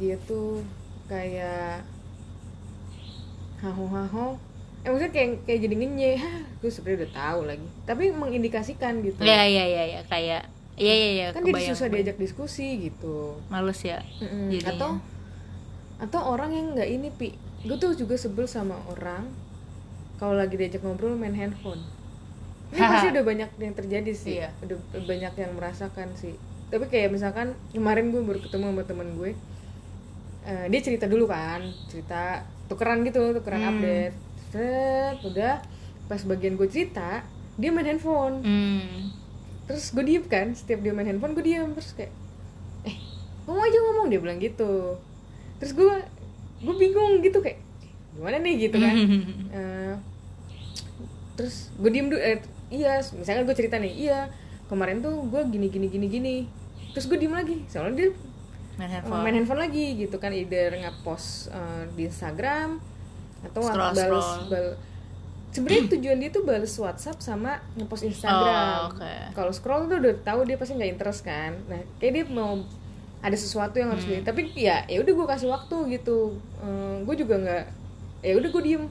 dia 0.00 0.16
tuh 0.24 0.64
kayak 1.06 1.84
haho 3.58 3.84
haho, 3.86 4.26
eh 4.80 4.88
maksudnya 4.88 5.12
kayak 5.12 5.30
kayak 5.44 5.60
jadi 5.62 5.74
ngenye, 5.76 6.12
gue 6.58 6.70
sebenarnya 6.70 6.98
udah 7.00 7.12
tahu 7.12 7.40
lagi, 7.44 7.66
tapi 7.84 8.04
mengindikasikan 8.10 8.92
gitu. 9.00 9.20
ya 9.20 9.42
ya 9.42 9.64
ya 9.64 9.82
ya 9.88 10.00
kayak 10.04 10.42
iya 10.74 10.90
iya 10.92 11.08
iya 11.10 11.26
kan 11.30 11.40
jadi 11.40 11.54
kebayang, 11.54 11.70
susah 11.70 11.86
kebayang. 11.86 12.04
diajak 12.04 12.18
diskusi 12.18 12.66
gitu. 12.82 13.38
males 13.46 13.78
ya 13.78 14.02
Mm-mm. 14.18 14.50
jadinya. 14.50 14.72
Atau 14.72 14.90
atau 15.96 16.20
orang 16.26 16.50
yang 16.50 16.66
nggak 16.74 16.90
ini 16.90 17.08
pi, 17.08 17.32
gue 17.62 17.76
tuh 17.76 17.94
juga 17.94 18.14
sebel 18.14 18.44
sama 18.44 18.74
orang 18.88 19.30
kalau 20.14 20.34
lagi 20.34 20.54
diajak 20.54 20.80
ngobrol 20.80 21.14
main 21.14 21.32
handphone. 21.32 21.80
Ini 22.68 22.82
pasti 22.82 23.06
udah 23.08 23.22
banyak 23.22 23.50
yang 23.56 23.72
terjadi 23.72 24.12
sih, 24.12 24.34
Iya. 24.36 24.50
udah 24.60 24.76
banyak 25.00 25.32
yang 25.36 25.52
merasakan 25.54 26.10
sih. 26.12 26.34
Tapi 26.66 26.90
kayak 26.90 27.08
misalkan 27.08 27.54
kemarin 27.70 28.10
gue 28.10 28.18
baru 28.18 28.40
ketemu 28.40 28.66
sama 28.68 28.82
temen 28.82 29.08
gue, 29.14 29.32
Eh, 30.44 30.68
dia 30.68 30.80
cerita 30.82 31.06
dulu 31.06 31.24
kan, 31.24 31.64
cerita 31.88 32.44
tukeran 32.66 33.04
gitu, 33.04 33.36
tukeran 33.36 33.60
Hmm. 33.60 33.70
update. 33.76 34.16
Set, 34.50 35.16
udah 35.24 35.60
pas 36.04 36.20
bagian 36.22 36.54
gue 36.54 36.68
cerita, 36.68 37.24
dia 37.54 37.70
main 37.70 37.86
handphone 37.86 38.42
hmm. 38.42 39.14
terus 39.64 39.94
gue 39.94 40.04
diem 40.04 40.24
kan 40.26 40.50
setiap 40.52 40.82
dia 40.82 40.90
main 40.90 41.06
handphone 41.06 41.32
gue 41.38 41.44
diem 41.46 41.70
terus 41.72 41.94
kayak 41.94 42.10
eh 42.82 42.96
ngomong 43.46 43.62
aja 43.62 43.78
ngomong 43.78 44.06
dia 44.10 44.20
bilang 44.20 44.38
gitu 44.42 44.98
terus 45.62 45.72
gue 45.72 45.94
gue 46.64 46.74
bingung 46.74 47.22
gitu 47.22 47.38
kayak 47.38 47.62
gimana 48.14 48.42
nih 48.42 48.68
gitu 48.68 48.76
kan 48.78 48.94
Eh, 49.54 49.94
terus 51.38 51.70
gue 51.78 51.90
diem 51.94 52.10
dulu 52.10 52.18
eh, 52.18 52.42
iya 52.74 52.98
misalnya 53.14 53.46
gue 53.46 53.54
cerita 53.54 53.78
nih 53.78 53.92
iya 53.94 54.26
kemarin 54.66 54.98
tuh 54.98 55.14
gue 55.30 55.42
gini 55.46 55.70
gini 55.70 55.86
gini 55.86 56.06
gini 56.10 56.36
terus 56.90 57.06
gue 57.06 57.18
diem 57.18 57.34
lagi 57.34 57.62
soalnya 57.70 57.94
dia 58.02 58.08
main 58.74 58.86
eh, 58.86 58.92
handphone 58.92 59.22
main 59.22 59.34
handphone 59.34 59.60
lagi 59.60 59.86
gitu 59.96 60.16
kan 60.16 60.30
either 60.30 60.74
nge-post 60.74 61.48
eh, 61.48 61.82
di 61.92 62.04
Instagram 62.04 62.82
atau 63.44 63.60
Scroll, 63.60 63.92
balas 63.92 64.28
bal- 64.48 64.76
sebenarnya 65.50 65.84
tujuan 65.92 66.16
dia 66.18 66.30
tuh 66.30 66.42
balas 66.42 66.74
WhatsApp 66.74 67.18
sama 67.20 67.62
nge-post 67.74 68.02
Instagram. 68.04 68.90
Oh, 68.90 68.90
oke. 68.90 69.12
kalau 69.32 69.52
scroll 69.52 69.86
tuh 69.86 69.98
udah 69.98 70.14
tahu 70.20 70.42
dia 70.42 70.56
pasti 70.56 70.74
nggak 70.74 70.90
interest 70.90 71.22
kan. 71.22 71.54
Nah 71.66 71.78
kayak 71.96 72.12
dia 72.12 72.24
mau 72.26 72.58
ada 73.20 73.32
sesuatu 73.34 73.78
yang 73.78 73.88
harus 73.88 74.02
Hmm. 74.02 74.18
dia 74.18 74.20
tapi 74.22 74.50
ya 74.52 74.82
ya 74.84 74.98
udah 74.98 75.12
gue 75.14 75.26
kasih 75.28 75.48
waktu 75.48 75.76
gitu. 75.94 76.34
Gue 77.04 77.14
juga 77.14 77.38
nggak 77.38 77.64
ya 78.20 78.34
udah 78.34 78.48
gue 78.50 78.62
diem. 78.64 78.84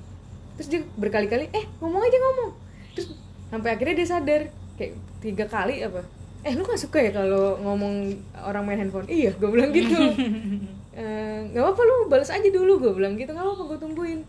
Terus 0.56 0.68
dia 0.70 0.82
berkali-kali 0.96 1.50
eh 1.50 1.66
ngomong 1.78 2.00
aja 2.00 2.18
ngomong. 2.18 2.52
Terus 2.96 3.08
sampai 3.50 3.70
akhirnya 3.76 3.96
dia 4.00 4.08
sadar 4.08 4.42
kayak 4.74 4.94
tiga 5.20 5.46
kali 5.46 5.82
apa 5.82 6.02
eh 6.44 6.54
lu 6.54 6.64
gak 6.64 6.76
suka 6.76 7.00
ya 7.00 7.12
kalau 7.16 7.56
ngomong 7.60 8.12
orang 8.36 8.64
main 8.68 8.80
handphone? 8.80 9.08
Iya 9.08 9.32
gue 9.36 9.50
bilang 9.50 9.72
gitu. 9.72 9.96
Eh, 10.94 11.38
nggak 11.50 11.58
apa-apa 11.58 11.82
lu 11.90 11.96
balas 12.06 12.30
aja 12.30 12.46
dulu 12.54 12.78
gue 12.78 12.94
bilang 12.94 13.18
gitu. 13.18 13.34
Nggak 13.34 13.42
apa-apa 13.42 13.64
gue 13.66 13.78
tungguin. 13.82 14.20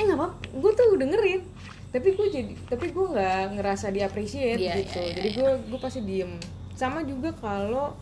Eh 0.00 0.02
nggak 0.08 0.16
apa 0.16 0.26
gue 0.56 0.70
tuh 0.72 0.96
dengerin. 0.96 1.44
Tapi 1.92 2.08
gue 2.16 2.26
jadi 2.32 2.52
tapi 2.64 2.96
gue 2.96 3.06
nggak 3.12 3.60
ngerasa 3.60 3.92
di 3.92 4.00
appreciate 4.00 4.56
Iya, 4.56 4.80
gitu. 4.80 4.96
iya, 4.96 5.04
iya, 5.04 5.14
jadi 5.20 5.28
gue 5.36 5.50
gue 5.68 5.80
pasti 5.84 6.00
diem. 6.00 6.32
Sama 6.72 7.04
juga 7.04 7.36
kalau 7.36 7.92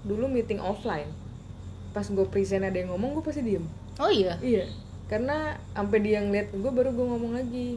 dulu 0.00 0.32
meeting 0.32 0.64
offline. 0.64 1.12
Pas 1.92 2.08
gue 2.08 2.24
present 2.24 2.64
ada 2.64 2.72
yang 2.72 2.88
ngomong 2.88 3.20
gue 3.20 3.24
pasti 3.28 3.44
diem. 3.44 3.68
Oh 4.00 4.08
iya? 4.08 4.40
Iya. 4.40 4.72
Karena 5.12 5.52
sampai 5.76 6.00
dia 6.00 6.24
ngeliat 6.24 6.56
gue 6.56 6.72
baru 6.72 6.88
gue 6.88 7.04
ngomong 7.04 7.36
lagi. 7.36 7.76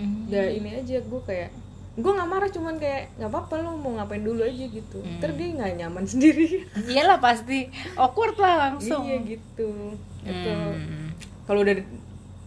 Hmm. 0.00 0.32
udah 0.32 0.48
ini 0.48 0.80
aja 0.80 0.96
gue 0.96 1.20
kayak 1.28 1.52
gue 1.92 2.06
nggak 2.06 2.28
marah 2.28 2.46
cuman 2.46 2.74
kayak 2.76 3.10
nggak 3.16 3.28
apa-apa 3.28 3.54
lo 3.58 3.74
mau 3.74 3.92
ngapain 3.92 4.20
dulu 4.20 4.40
aja 4.40 4.64
gitu. 4.64 4.98
Hmm. 4.98 5.18
ntar 5.18 5.34
dia 5.34 5.48
nggak 5.50 5.72
nyaman 5.76 6.04
sendiri. 6.12 6.64
Iyalah 6.86 7.18
pasti 7.18 7.66
awkward 7.94 8.36
lah 8.36 8.70
langsung. 8.70 9.02
Iya 9.02 9.18
gitu. 9.26 9.98
Atau 10.22 10.54
Hmm. 10.70 11.10
kalau 11.44 11.60
udah 11.60 11.76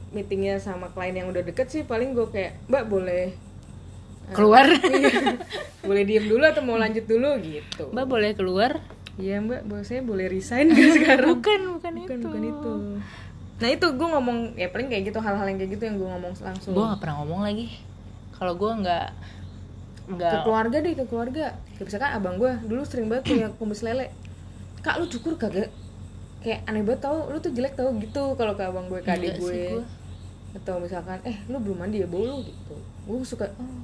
meetingnya 0.10 0.58
sama 0.58 0.88
klien 0.90 1.12
yang 1.16 1.28
udah 1.28 1.42
deket 1.42 1.68
sih 1.68 1.82
paling 1.84 2.14
gue 2.14 2.30
kayak 2.30 2.56
mbak 2.68 2.86
boleh 2.86 3.34
eh, 3.34 4.34
keluar. 4.34 4.64
iya, 4.94 5.36
boleh 5.82 6.04
diem 6.04 6.24
dulu 6.24 6.44
atau 6.44 6.62
mau 6.62 6.78
lanjut 6.78 7.04
dulu 7.04 7.36
gitu. 7.40 7.90
Mbak 7.90 8.06
boleh 8.08 8.32
keluar? 8.34 8.72
Iya 9.14 9.44
mbak 9.44 9.84
saya 9.84 10.02
boleh 10.02 10.26
resign 10.26 10.72
nggak 10.72 10.90
sekarang. 10.98 11.30
Bukan 11.36 11.62
bukan, 11.78 11.92
bukan 11.94 12.16
itu. 12.16 12.26
bukan 12.26 12.44
itu. 12.48 12.72
Nah 13.54 13.70
itu 13.70 13.86
gue 13.86 14.08
ngomong 14.10 14.38
ya 14.56 14.68
paling 14.68 14.88
kayak 14.88 15.04
gitu 15.08 15.20
hal-hal 15.20 15.46
yang 15.46 15.58
kayak 15.58 15.72
gitu 15.72 15.84
yang 15.84 15.98
gue 15.98 16.10
ngomong 16.10 16.34
langsung. 16.36 16.72
Gue 16.72 16.84
nggak 16.84 17.00
pernah 17.00 17.16
ngomong 17.22 17.42
lagi 17.44 17.68
kalau 18.44 18.60
gue 18.60 18.72
nggak 18.84 19.08
ke 20.04 20.12
nggak 20.20 20.44
keluarga 20.44 20.78
deh 20.84 20.94
ke 21.00 21.06
keluarga. 21.08 21.46
Kayak 21.80 21.86
misalkan 21.88 22.12
abang 22.12 22.36
gue 22.36 22.52
dulu 22.68 22.84
sering 22.84 23.08
banget 23.08 23.24
punya 23.32 23.48
kumis 23.56 23.80
lele. 23.88 24.12
Kak 24.84 25.00
lu 25.00 25.08
cukur 25.08 25.40
kagak? 25.40 25.72
Kayak 26.44 26.68
aneh 26.68 26.84
banget 26.84 27.08
tau 27.08 27.32
lu 27.32 27.40
tuh 27.40 27.56
jelek 27.56 27.80
tau 27.80 27.96
gitu 28.04 28.36
kalau 28.36 28.52
ke 28.60 28.68
abang 28.68 28.92
gue 28.92 29.00
ke 29.00 29.08
adik 29.16 29.40
gue 29.40 29.80
atau 30.54 30.76
misalkan 30.78 31.18
eh 31.24 31.40
lu 31.48 31.56
belum 31.64 31.88
mandi 31.88 32.04
ya 32.04 32.08
bau 32.12 32.28
lu 32.28 32.44
gitu. 32.44 32.76
Gue 33.08 33.24
suka 33.24 33.48
oh 33.56 33.80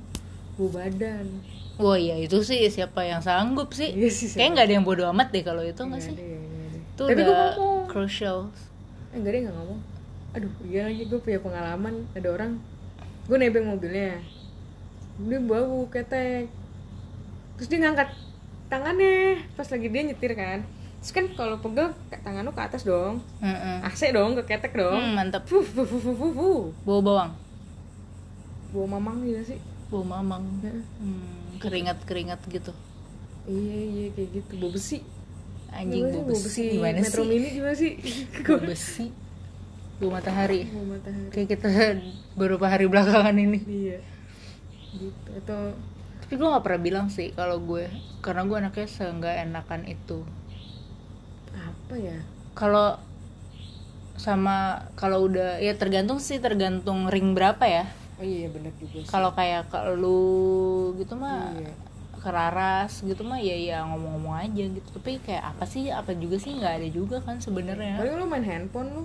bau 0.59 0.67
badan. 0.75 1.23
Wah 1.79 1.95
iya 1.95 2.19
itu 2.19 2.43
sih 2.43 2.67
siapa 2.67 3.07
yang 3.07 3.23
sanggup 3.23 3.71
sih? 3.71 3.95
Iya 3.95 4.11
sih, 4.11 4.35
Kayak 4.35 4.59
nggak 4.59 4.65
ada 4.67 4.73
yang 4.75 4.83
bodo 4.83 5.07
amat 5.15 5.31
deh 5.31 5.39
kalau 5.47 5.63
itu 5.63 5.79
nggak 5.79 6.03
sih? 6.03 6.11
ada. 6.11 6.23
Itu 6.75 7.03
tapi 7.07 7.21
gue 7.23 7.31
ngomong. 7.31 7.87
crucial. 7.87 8.51
eh, 9.15 9.23
enggak 9.23 9.31
deh 9.31 9.41
nggak 9.47 9.55
ngomong. 9.55 9.79
Aduh 10.35 10.51
iya 10.67 10.91
lagi 10.91 11.07
gue 11.07 11.19
punya 11.23 11.39
pengalaman. 11.39 12.03
Ada 12.11 12.27
orang 12.27 12.59
gue 13.23 13.37
nebeng 13.39 13.71
mobilnya 13.71 14.19
dia 15.21 15.39
bau 15.41 15.83
ketek 15.85 16.47
terus 17.55 17.67
dia 17.67 17.79
ngangkat 17.79 18.09
tangannya 18.65 19.17
pas 19.53 19.65
lagi 19.65 19.87
dia 19.87 20.01
nyetir 20.03 20.31
kan 20.33 20.63
terus 20.97 21.11
kan 21.11 21.25
kalau 21.33 21.55
pegel 21.57 21.91
tangan 22.13 22.41
lu 22.41 22.51
ke 22.51 22.61
atas 22.61 22.83
dong 22.83 23.19
Heeh. 23.39 23.77
AC 23.81 24.01
dong 24.09 24.35
ke 24.35 24.43
ketek 24.45 24.73
dong 24.73 24.95
Hmm, 24.95 25.13
mantep. 25.13 25.43
fuh 25.43 25.59
fuh 25.61 25.83
fuh 25.83 25.99
fuh 25.99 26.13
fuh, 26.13 26.31
fuh. 26.31 26.61
Bawa 26.83 26.99
bawang, 27.01 27.31
bawa 28.69 28.85
mamang 28.93 29.17
gitu 29.23 29.41
sih 29.47 29.59
bawa 29.87 30.03
mamang. 30.13 30.43
Heeh. 30.61 30.83
Hmm, 30.99 31.57
keringat 31.57 31.97
keringat 32.03 32.39
gitu. 32.47 32.71
iya 33.43 33.79
iya 33.81 34.05
kayak 34.13 34.29
gitu 34.35 34.53
bau 34.57 34.69
besi 34.69 34.99
Anjing 35.69 36.09
bau 36.09 36.25
besi 36.25 36.63
gimana 36.73 36.97
metro 36.99 37.21
sih? 37.21 37.29
mini 37.29 37.47
gimana 37.51 37.75
sih 37.75 37.93
Bau 38.45 38.59
besi. 38.59 39.05
Bau 39.97 40.09
matahari. 40.09 40.61
bau 40.65 40.85
matahari 40.87 41.29
Kayak 41.29 41.47
kita 41.49 41.69
beberapa 42.33 42.65
hari 42.65 42.85
belakangan 42.85 43.35
ini. 43.35 43.59
iya 43.65 43.97
gitu. 44.93 45.29
Atau 45.37 45.59
Tapi 46.19 46.33
gue 46.35 46.45
nggak 46.45 46.61
pernah 46.61 46.81
bilang 46.81 47.07
sih 47.09 47.33
kalau 47.33 47.57
gue, 47.59 47.89
karena 48.21 48.45
gue 48.45 48.57
anaknya 48.57 48.85
seenggak 48.85 49.35
enakan 49.43 49.85
itu. 49.85 50.21
apa 51.49 51.95
ya? 51.97 52.17
Kalau 52.53 53.01
sama 54.13 54.83
kalau 54.93 55.25
udah 55.25 55.57
ya 55.57 55.73
tergantung 55.73 56.19
sih 56.19 56.37
tergantung 56.37 57.07
ring 57.07 57.31
berapa 57.33 57.63
ya. 57.63 57.85
oh 58.19 58.25
iya 58.27 58.51
benar 58.51 58.75
juga 58.75 58.99
kalau 59.07 59.31
kayak 59.31 59.71
ke 59.71 59.79
lu 59.95 60.91
gitu 60.99 61.15
mah 61.15 61.55
Iya. 61.55 61.71
keraras 62.19 62.99
gitu 62.99 63.23
mah 63.23 63.39
ya 63.39 63.55
ya 63.55 63.79
ngomong-ngomong 63.87 64.35
aja 64.37 64.63
gitu. 64.67 64.87
Tapi 64.91 65.23
kayak 65.23 65.55
apa 65.55 65.63
sih 65.63 65.87
apa 65.87 66.11
juga 66.13 66.35
sih 66.35 66.51
nggak 66.51 66.73
ada 66.77 66.87
juga 66.91 67.17
kan 67.23 67.39
sebenarnya. 67.39 67.95
Paling 67.95 68.15
lu 68.19 68.25
main 68.27 68.43
handphone 68.43 68.89
lu. 68.91 69.03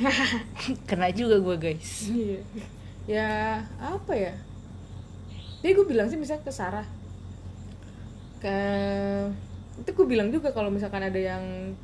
Kena 0.88 1.12
juga 1.12 1.38
gue 1.38 1.56
guys. 1.56 2.08
Iya 2.08 2.40
ya 3.06 3.28
apa 3.76 4.12
ya 4.12 4.32
jadi 5.60 5.72
gue 5.72 5.86
bilang 5.86 6.06
sih 6.06 6.16
misalnya 6.16 6.42
ke 6.42 6.50
Sarah 6.50 6.88
ke 8.38 8.56
itu 9.76 9.90
gue 9.90 10.06
bilang 10.06 10.28
juga 10.28 10.48
kalau 10.50 10.68
misalkan 10.68 11.02
ada 11.02 11.16
yang 11.16 11.74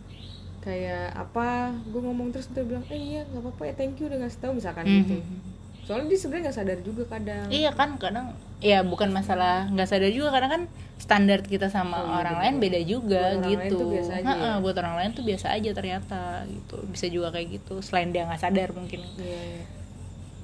kayak 0.61 1.13
apa 1.15 1.73
gue 1.83 1.99
ngomong 1.99 2.31
terus 2.31 2.49
dia 2.49 2.61
bilang 2.61 2.85
eh 2.87 2.97
iya 2.97 3.23
nggak 3.27 3.41
apa-apa 3.43 3.63
ya 3.65 3.73
thank 3.75 3.97
you 3.97 4.07
udah 4.07 4.19
ngasih 4.19 4.41
tahu 4.41 4.53
misalkan 4.55 4.85
gitu 4.85 5.17
Mhm. 5.17 5.37
soalnya 5.83 6.07
dia 6.07 6.19
sebenarnya 6.19 6.43
nggak 6.47 6.57
sadar 6.57 6.79
juga 6.81 7.03
kadang 7.09 7.47
iya 7.49 7.71
kan 7.73 7.91
kadang 7.97 8.27
ya 8.61 8.85
bukan 8.85 9.09
masalah 9.11 9.67
nggak 9.67 9.89
sadar 9.89 10.09
juga 10.09 10.29
karena 10.31 10.49
kan 10.51 10.63
standar 11.01 11.41
kita 11.43 11.67
sama 11.67 11.97
Oh, 11.97 12.05
iya, 12.07 12.15
orang 12.15 12.37
bener. 12.37 12.45
lain 12.45 12.57
beda 12.61 12.81
juga 12.85 13.21
Buat 13.25 13.33
orang 13.33 13.43
lain 13.43 13.61
gitu 13.65 13.75
tuh 13.75 13.89
biasa 13.91 14.11
aja 14.13 14.27
Ha-ha, 14.27 14.37
ya? 14.47 14.53
buat 14.61 14.77
orang 14.77 14.95
lain 14.95 15.11
tuh 15.11 15.25
biasa 15.25 15.47
aja 15.51 15.71
ternyata 15.73 16.21
gitu 16.47 16.77
bisa 16.87 17.07
juga 17.09 17.29
kayak 17.31 17.49
gitu 17.51 17.75
selain 17.81 18.09
dia 18.09 18.23
nggak 18.23 18.39
sadar 18.39 18.69
mungkin 18.71 19.01
iya, 19.17 19.41
iya. 19.57 19.65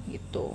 Gitu. 0.07 0.47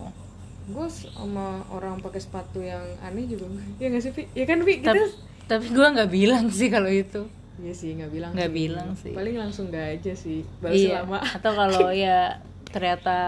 Gue 0.65 0.87
sama 0.89 1.67
orang 1.69 1.99
pakai 1.99 2.19
sepatu 2.19 2.59
yang 2.59 2.83
aneh 3.01 3.27
juga 3.27 3.51
ya 3.77 3.87
nggak 3.87 4.01
sih 4.01 4.13
Pi? 4.13 4.23
ya 4.33 4.45
kan 4.45 4.63
Pi 4.63 4.79
kita 4.79 4.89
tapi 4.89 5.01
tapi 5.45 5.67
gue 5.69 5.87
nggak 5.87 6.11
bilang 6.11 6.47
sih 6.49 6.69
kalau 6.69 6.89
itu. 6.89 7.27
Iya 7.59 7.73
sih 7.73 7.93
nggak 7.93 8.11
bilang 8.11 8.33
Nggak 8.33 8.53
bilang 8.53 8.89
sih. 8.97 9.13
paling 9.13 9.37
langsung 9.37 9.69
nggak 9.69 10.01
aja 10.01 10.13
sih 10.15 10.41
balas 10.59 10.75
iya 10.75 10.99
lama. 10.99 11.19
atau 11.21 11.53
kalau 11.53 11.87
ya 11.91 12.41
ternyata 12.67 13.19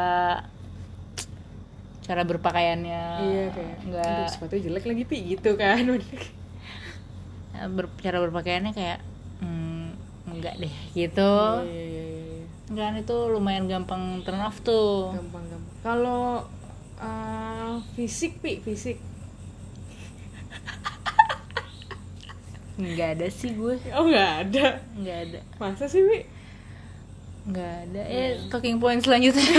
cara 2.01 2.23
berpakaiannya 2.23 3.03
iya 3.23 3.45
kayak 3.51 3.77
nggak 3.83 4.09
"Aduh, 4.21 4.29
sepatunya 4.29 4.63
jelek 4.65 4.85
lagi 4.85 5.05
pi 5.05 5.19
gitu 5.27 5.51
kan. 5.57 5.81
Ber- 7.75 7.95
cara 7.99 8.19
berpakaiannya 8.21 8.73
kayak 8.73 8.99
hmm, 9.41 9.89
enggak 10.29 10.55
deh 10.59 10.75
gitu. 10.93 11.33
Iya, 11.65 11.65
iya, 11.65 11.85
iya. 11.87 12.04
Kan 12.73 12.97
itu 12.97 13.17
lumayan 13.29 13.69
gampang 13.69 14.25
turn 14.25 14.41
off 14.41 14.65
tuh. 14.65 15.13
Gampang 15.13 15.45
gampang. 15.53 15.75
Kalau 15.85 16.49
uh, 16.97 17.77
fisik 17.93 18.41
pi 18.41 18.65
fisik. 18.65 18.97
Nggak 22.81 23.21
ada 23.21 23.29
sih 23.29 23.53
gue. 23.53 23.77
Oh 23.93 24.09
nggak 24.09 24.33
ada. 24.49 24.81
Nggak 24.97 25.19
ada. 25.29 25.39
Masa 25.61 25.85
sih 25.87 26.01
pi? 26.01 26.25
Nggak 27.53 27.73
ada. 27.87 28.03
Eh 28.09 28.41
talking 28.49 28.81
point 28.81 29.05
selanjutnya. 29.05 29.45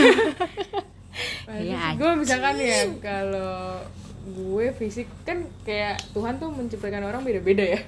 Ya, 1.45 1.95
gue 1.95 2.11
misalkan 2.19 2.59
ya 2.59 2.83
kalau 2.99 3.79
gue 4.25 4.73
fisik 4.73 5.05
kan 5.23 5.45
kayak 5.61 6.01
Tuhan 6.11 6.41
tuh 6.41 6.49
menciptakan 6.49 7.05
orang 7.05 7.21
beda-beda 7.21 7.61
ya 7.61 7.79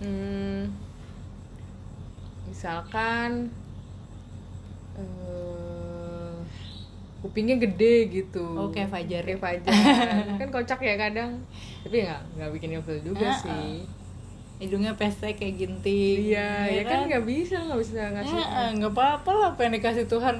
hmm, 0.00 0.72
misalkan 2.62 3.50
eh, 4.94 6.38
kupingnya 7.18 7.58
gede 7.58 8.06
gitu. 8.06 8.46
Oh, 8.54 8.70
kayak 8.70 8.86
Fajar. 8.86 9.26
kayak 9.26 9.42
Fajar. 9.42 9.74
Kan 10.38 10.48
kocak 10.54 10.78
ya 10.78 10.94
kadang. 10.94 11.42
Tapi 11.82 12.06
nggak 12.06 12.22
nggak 12.38 12.50
bikin 12.54 12.78
ilfil 12.78 13.02
juga 13.02 13.26
Ah, 13.26 13.34
sih. 13.34 13.82
Hidungnya 14.62 14.94
pesek 14.94 15.42
kayak 15.42 15.58
ginting. 15.58 16.30
Iya 16.30 16.70
ya 16.70 16.82
kan 16.86 17.10
nggak 17.10 17.26
bisa 17.26 17.58
nggak 17.58 17.80
bisa 17.82 17.98
ngasih 18.14 18.38
Ya, 18.38 18.46
eh, 18.46 18.70
nggak 18.78 18.94
apa-apa 18.94 19.30
lah 19.34 19.48
apa 19.54 19.60
yang 19.66 19.74
dikasih 19.74 20.06
Tuhan 20.06 20.38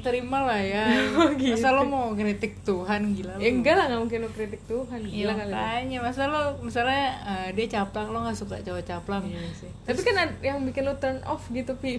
terima 0.00 0.44
lah 0.44 0.60
ya. 0.60 0.86
Oh, 1.18 1.34
gitu. 1.34 1.58
masa 1.58 1.74
lo 1.74 1.82
mau 1.84 2.14
kritik 2.14 2.62
Tuhan 2.62 3.12
gila 3.14 3.36
lo. 3.36 3.40
Ya 3.42 3.50
enggak 3.50 3.74
lah 3.74 3.84
nggak 3.90 4.00
mungkin 4.06 4.18
lo 4.22 4.30
kritik 4.30 4.62
Tuhan 4.70 5.00
gila 5.02 5.32
kali. 5.34 5.50
lo. 5.50 5.56
makanya. 5.56 5.98
Masa 6.02 6.22
lo 6.30 6.40
misalnya 6.62 7.04
eh, 7.26 7.48
dia 7.56 7.66
caplak 7.66 8.08
lo 8.08 8.22
nggak 8.22 8.38
suka 8.38 8.56
cowok 8.62 8.84
caplak 8.86 9.22
Iya 9.26 9.50
sih. 9.52 9.70
Tapi 9.84 10.00
kan 10.06 10.14
yang 10.40 10.62
bikin 10.62 10.86
lo 10.86 10.94
turn 10.96 11.18
off 11.26 11.46
gitu, 11.50 11.74
Pi. 11.76 11.98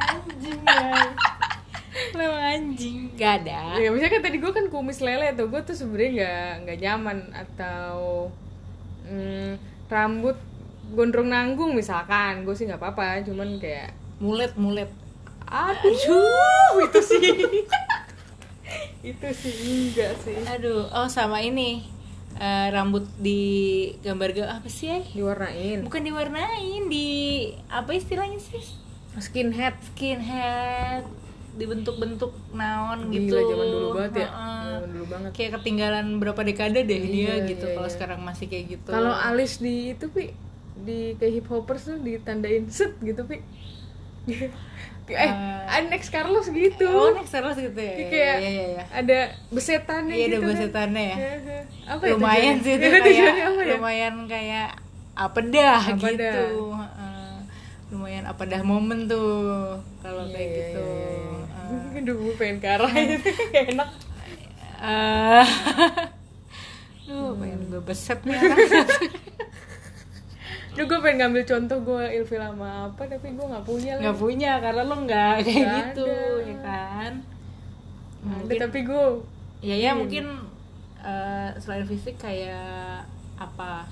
anjing 0.00 0.60
ya. 0.64 0.92
Lo 2.16 2.26
anjing. 2.34 2.98
Gak 3.18 3.44
ada. 3.44 3.76
Ya, 3.76 3.88
misalnya 3.92 4.12
kan 4.16 4.22
tadi 4.24 4.36
gue 4.38 4.52
kan 4.52 4.66
kumis 4.70 5.02
lele 5.02 5.34
tuh, 5.36 5.50
gue 5.50 5.60
tuh 5.66 5.76
sebenarnya 5.76 6.10
nggak 6.14 6.52
nggak 6.64 6.78
nyaman. 6.80 7.18
Atau 7.34 8.30
mm, 9.08 9.52
rambut 9.90 10.36
gondrong 10.94 11.28
nanggung 11.30 11.72
misalkan, 11.74 12.42
gue 12.42 12.54
sih 12.54 12.66
nggak 12.66 12.80
apa-apa, 12.80 13.22
cuman 13.26 13.58
kayak 13.62 13.94
mulet 14.20 14.52
mulet 14.58 14.90
aduh 15.50 16.78
itu 16.86 17.00
sih. 17.02 17.20
Itu 19.10 19.28
sih 19.34 19.54
enggak 19.90 20.12
sih. 20.22 20.36
Aduh 20.46 20.86
oh 20.92 21.08
sama 21.10 21.42
ini 21.42 21.82
eh, 22.38 22.68
rambut 22.70 23.08
di 23.18 23.40
gambar 24.04 24.28
ga 24.36 24.44
apa 24.60 24.68
sih? 24.70 24.86
Ya 24.92 25.00
diwarnain. 25.02 25.82
Bukan 25.82 26.02
diwarnain 26.06 26.86
di 26.86 27.08
apa 27.66 27.90
istilahnya 27.96 28.38
sih? 28.38 28.62
Skinhead. 29.18 29.74
Skinhead. 29.92 31.02
Dibentuk-bentuk 31.50 32.30
naon 32.54 33.10
Gila, 33.10 33.42
gitu. 33.42 33.50
zaman 33.50 33.66
dulu 33.66 33.88
banget 33.98 34.12
ya. 34.22 34.28
Zaman 34.30 34.90
dulu 34.94 35.04
banget. 35.10 35.30
Kayak 35.34 35.50
ketinggalan 35.58 36.06
berapa 36.22 36.40
dekade 36.46 36.80
deh 36.86 37.02
dia 37.10 37.42
Iya, 37.42 37.50
gitu 37.50 37.66
iya, 37.66 37.74
kalau 37.74 37.88
iya. 37.90 37.94
sekarang 37.98 38.20
masih 38.22 38.46
kayak 38.46 38.64
gitu. 38.78 38.88
Kalau 38.94 39.10
alis 39.10 39.58
di 39.58 39.98
itu 39.98 40.06
pi 40.14 40.30
di 40.80 41.18
kayak 41.18 41.32
hip 41.42 41.46
hoppers 41.50 41.90
tuh 41.90 41.98
ditandain 42.00 42.64
set 42.72 42.96
gitu 43.04 43.26
pi 43.28 43.42
eh 45.10 45.26
Eh. 45.26 45.82
next 45.86 46.08
Carlos 46.08 46.46
gitu 46.46 46.86
oh 46.86 47.10
next 47.12 47.30
terus 47.30 47.56
gitu 47.56 47.74
ya 47.74 47.94
Kayak 48.04 48.36
iya 48.38 48.48
iya 48.48 48.64
iya 48.70 48.84
ada 48.88 49.18
besetannya 49.48 50.14
iya 50.14 50.24
ada 50.24 50.30
gitu 50.32 50.40
kan. 50.40 50.50
besetannya 50.50 51.04
ya 51.04 51.16
apa 51.88 52.02
ya 52.04 52.12
lumayan 52.12 52.54
tujuannya? 52.56 52.62
sih 52.62 52.72
itu 52.72 52.86
Iya, 52.86 53.00
kayak 53.02 53.44
apa 53.44 53.60
ya? 53.60 53.74
lumayan 53.74 54.14
kayak 54.26 54.68
apa 55.12 55.40
dah 55.44 55.80
Apa 55.82 55.94
gitu 56.06 56.14
dah. 56.16 56.34
Heeh. 56.72 57.34
lumayan 57.90 58.24
apa 58.24 58.42
dah 58.44 58.62
momen 58.62 58.98
tuh 59.04 59.30
kalau 59.98 60.24
Iya, 60.24 60.32
kayak 60.32 60.46
iya, 60.46 60.58
gitu 60.60 60.80
iya, 60.80 61.08
iya. 61.10 61.38
Aduh, 62.00 62.14
gue 62.16 62.34
pengen 62.34 62.56
ke 62.58 62.68
arah 62.68 62.90
itu 62.90 63.18
kayak 63.52 63.66
enak. 63.72 63.88
Eh, 64.80 65.46
Duh, 67.04 67.34
pengen 67.36 67.60
gue 67.68 67.82
beset 67.82 68.18
nih. 68.22 68.38
Duh, 70.70 70.84
gue 70.84 70.98
pengen 70.98 71.16
ngambil 71.20 71.42
contoh 71.44 71.78
gue 71.82 72.04
ilfil 72.14 72.38
sama 72.38 72.86
apa, 72.86 73.02
tapi 73.04 73.28
gue 73.30 73.42
nggak 73.42 73.64
punya 73.64 73.92
lah. 73.92 74.02
nggak 74.02 74.18
punya 74.18 74.52
karena 74.58 74.82
lo 74.82 74.96
nggak 75.00 75.34
kayak 75.40 75.58
Nggak 75.58 75.76
gitu 75.84 76.06
ada. 76.06 76.46
ya 76.46 76.56
kan 76.60 77.12
Ada, 78.20 78.30
mungkin 78.36 78.58
tapi 78.60 78.78
gue 78.82 79.04
ya 79.60 79.76
ya 79.76 79.90
mungkin 79.92 80.24
eh, 81.00 81.48
selain 81.56 81.84
fisik 81.84 82.16
kayak 82.16 83.02
apa 83.34 83.84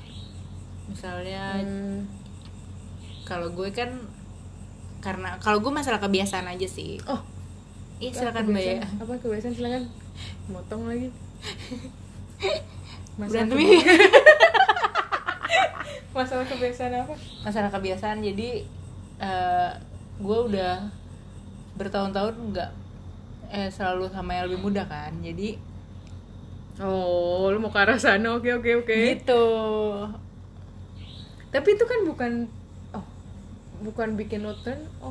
misalnya 0.87 1.59
hmm, 1.59 1.99
kalau 3.23 3.51
gue 3.51 3.69
kan 3.71 3.91
karena 4.99 5.37
kalau 5.39 5.59
gue 5.59 5.71
masalah 5.71 5.99
kebiasaan 5.99 6.47
aja 6.47 6.67
sih 6.67 6.97
oh 7.05 7.21
Iya 7.99 8.11
silakan 8.15 8.45
mbak 8.49 8.63
ya 8.63 8.79
Apa 8.97 9.13
kebiasaan 9.17 9.53
silakan. 9.53 9.83
Motong 10.53 10.87
lagi. 10.87 11.11
berantem 13.19 13.51
kebi- 13.53 13.75
ya? 13.75 13.83
Masalah 16.19 16.45
kebiasaan 16.45 16.93
apa? 16.99 17.15
masalah 17.47 17.71
kebiasaan 17.71 18.19
jadi 18.21 18.49
eh, 19.19 19.71
gue 20.19 20.39
udah 20.51 20.75
bertahun-tahun 21.75 22.35
nggak 22.51 22.71
eh 23.49 23.71
selalu 23.71 24.11
sama 24.11 24.35
yang 24.35 24.51
lebih 24.51 24.61
muda 24.61 24.83
kan 24.85 25.15
jadi 25.23 25.55
Oh, 26.79 27.51
lu 27.51 27.59
mau 27.59 27.75
ke 27.75 27.83
arah 27.83 27.99
sana. 27.99 28.39
Oke, 28.39 28.55
oke, 28.55 28.87
oke. 28.87 28.95
gitu 28.95 29.43
Tapi 31.49 31.69
itu 31.75 31.85
kan 31.85 32.01
bukan 32.07 32.33
oh, 32.93 33.03
bukan 33.83 34.15
bikin 34.15 34.47
lo 34.47 34.55
turn 34.63 34.79
oh, 35.01 35.11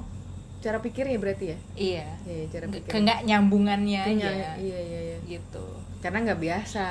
cara 0.63 0.79
pikirnya 0.79 1.19
berarti 1.19 1.45
ya? 1.51 1.57
iya 1.75 2.07
Iya, 2.23 2.33
iya, 2.39 2.45
cara 2.47 2.65
ke 2.69 2.79
pikir. 2.79 2.91
nggak 3.03 3.19
nyambungannya 3.27 4.01
Kayaknya, 4.05 4.29
aja 4.31 4.49
iya, 4.63 4.79
iya, 4.79 4.99
iya. 5.11 5.17
gitu 5.27 5.65
Karena 5.99 6.23
nggak 6.23 6.39
biasa. 6.39 6.87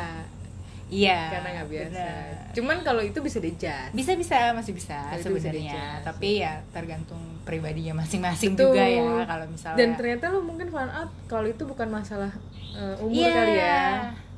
Iya 0.87 1.31
Karena 1.31 1.49
nggak 1.53 1.69
biasa. 1.69 1.91
benar. 1.93 2.27
Cuman 2.53 2.77
kalau 2.81 3.03
itu 3.03 3.19
bisa 3.19 3.39
dijudge. 3.39 3.91
bisa 3.91 4.13
bisa 4.15 4.37
masih 4.53 4.73
bisa 4.73 4.97
sebenarnya 5.19 5.99
tapi 6.01 6.41
ya 6.41 6.63
tergantung 6.71 7.19
pribadinya 7.43 7.99
masing-masing 7.99 8.55
juga 8.55 8.81
ya 8.81 9.23
kalau 9.25 9.47
misalnya 9.47 9.77
Dan 9.77 9.91
ternyata 9.95 10.25
lo 10.29 10.41
mungkin 10.41 10.67
find 10.67 10.89
out 10.89 11.11
kalau 11.27 11.45
itu 11.45 11.63
bukan 11.63 11.89
masalah 11.89 12.31
uh, 12.73 12.95
umur 13.03 13.23
Iya, 13.23 13.35
kali 13.35 13.55
ya. 13.57 13.85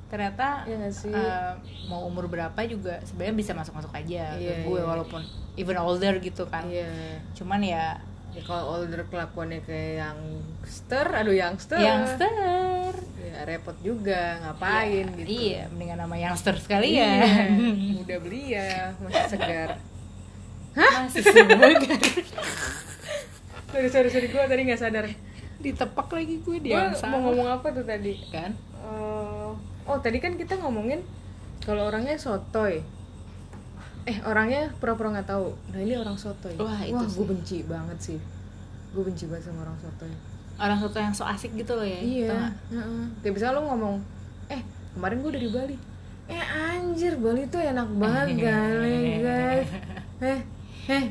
ternyata 0.09 0.47
Iya 0.65 0.77
nggak 0.79 0.95
sih? 0.95 1.13
eh, 1.13 1.53
mau 1.85 2.05
umur 2.05 2.25
berapa 2.27 2.57
juga 2.65 2.97
sebenarnya 3.03 3.37
bisa 3.37 3.53
masuk-masuk 3.53 3.93
aja 3.93 4.33
Iya, 4.35 4.61
ke 4.61 4.65
gue 4.65 4.77
iya. 4.77 4.85
walaupun 4.85 5.21
even 5.55 5.77
older 5.77 6.17
gitu 6.19 6.45
kan 6.47 6.65
Iya. 6.65 6.89
cuman 7.33 7.61
ya 7.61 8.01
Ya 8.38 8.42
kalau 8.44 8.79
older 8.79 9.03
kelakuannya 9.05 9.61
kayak 9.61 9.98
youngster, 10.01 11.07
aduh 11.11 11.35
youngster. 11.35 11.74
youngster 11.74 12.31
Ya 13.18 13.42
repot 13.42 13.74
juga, 13.81 14.38
ngapain 14.40 15.05
Iya, 15.05 15.18
gitu. 15.18 15.29
iya 15.29 15.61
mendingan 15.68 15.98
nama 16.01 16.14
youngster 16.16 16.55
sekali 16.57 16.94
Iya, 16.94 17.11
ya 17.18 17.46
Mudah 17.98 18.18
belia, 18.20 18.68
masih 18.96 19.24
segar. 19.29 19.70
masih 20.72 21.22
segar 21.24 21.59
Sorry, 23.68 23.88
sorry, 23.90 24.09
sorry, 24.09 24.29
gue 24.29 24.40
tadi 24.40 24.62
nggak 24.64 24.81
sadar. 24.81 25.07
ditepak 25.59 26.07
lagi 26.09 26.38
gue 26.38 26.57
Gue 26.57 26.64
dia 26.64 26.94
mau 27.05 27.18
ngomong 27.20 27.48
apa 27.53 27.68
tuh 27.68 27.83
tadi? 27.83 28.14
kan 28.31 28.55
Eh, 28.79 29.51
oh, 29.85 29.98
tadi 29.98 30.16
kan 30.16 30.33
kita 30.33 30.55
ngomongin 30.57 31.03
kalau 31.61 31.85
orangnya 31.85 32.14
sotoy. 32.14 32.81
Eh, 34.09 34.16
orangnya 34.25 34.73
pura-pura 34.75 35.12
nggak 35.12 35.29
tahu. 35.29 35.53
Nah, 35.68 35.79
ini 35.79 35.94
orang 35.94 36.16
sotoy. 36.16 36.57
Wah, 36.57 36.81
itu 36.81 36.97
gue 36.97 37.12
sih. 37.12 37.29
benci 37.29 37.59
banget 37.62 37.99
sih. 38.01 38.18
Gue 38.90 39.05
benci 39.05 39.29
banget 39.29 39.44
sama 39.47 39.62
orang 39.62 39.77
sotoy. 39.79 40.12
orang 40.59 40.75
satu 40.75 40.99
yang 40.99 41.14
so 41.14 41.23
asik 41.23 41.55
gitu 41.55 41.71
loh 41.71 41.87
ya 41.87 42.03
Iya. 42.03 42.51
heeh. 42.66 43.05
Kayak 43.21 43.31
misalnya 43.31 43.55
lo 43.55 43.68
ngomong, 43.68 43.97
eh 44.49 44.59
kemarin 44.90 45.16
gue 45.18 45.31
udah 45.31 45.42
di 45.44 45.51
Bali. 45.53 45.77
Eh 46.27 46.42
anjir 46.42 47.14
Bali 47.14 47.47
tuh 47.47 47.62
enak 47.62 47.87
banget 47.94 48.27
kali 48.42 48.99
guys. 49.23 49.71
Eh, 50.18 50.40
eh. 50.90 51.05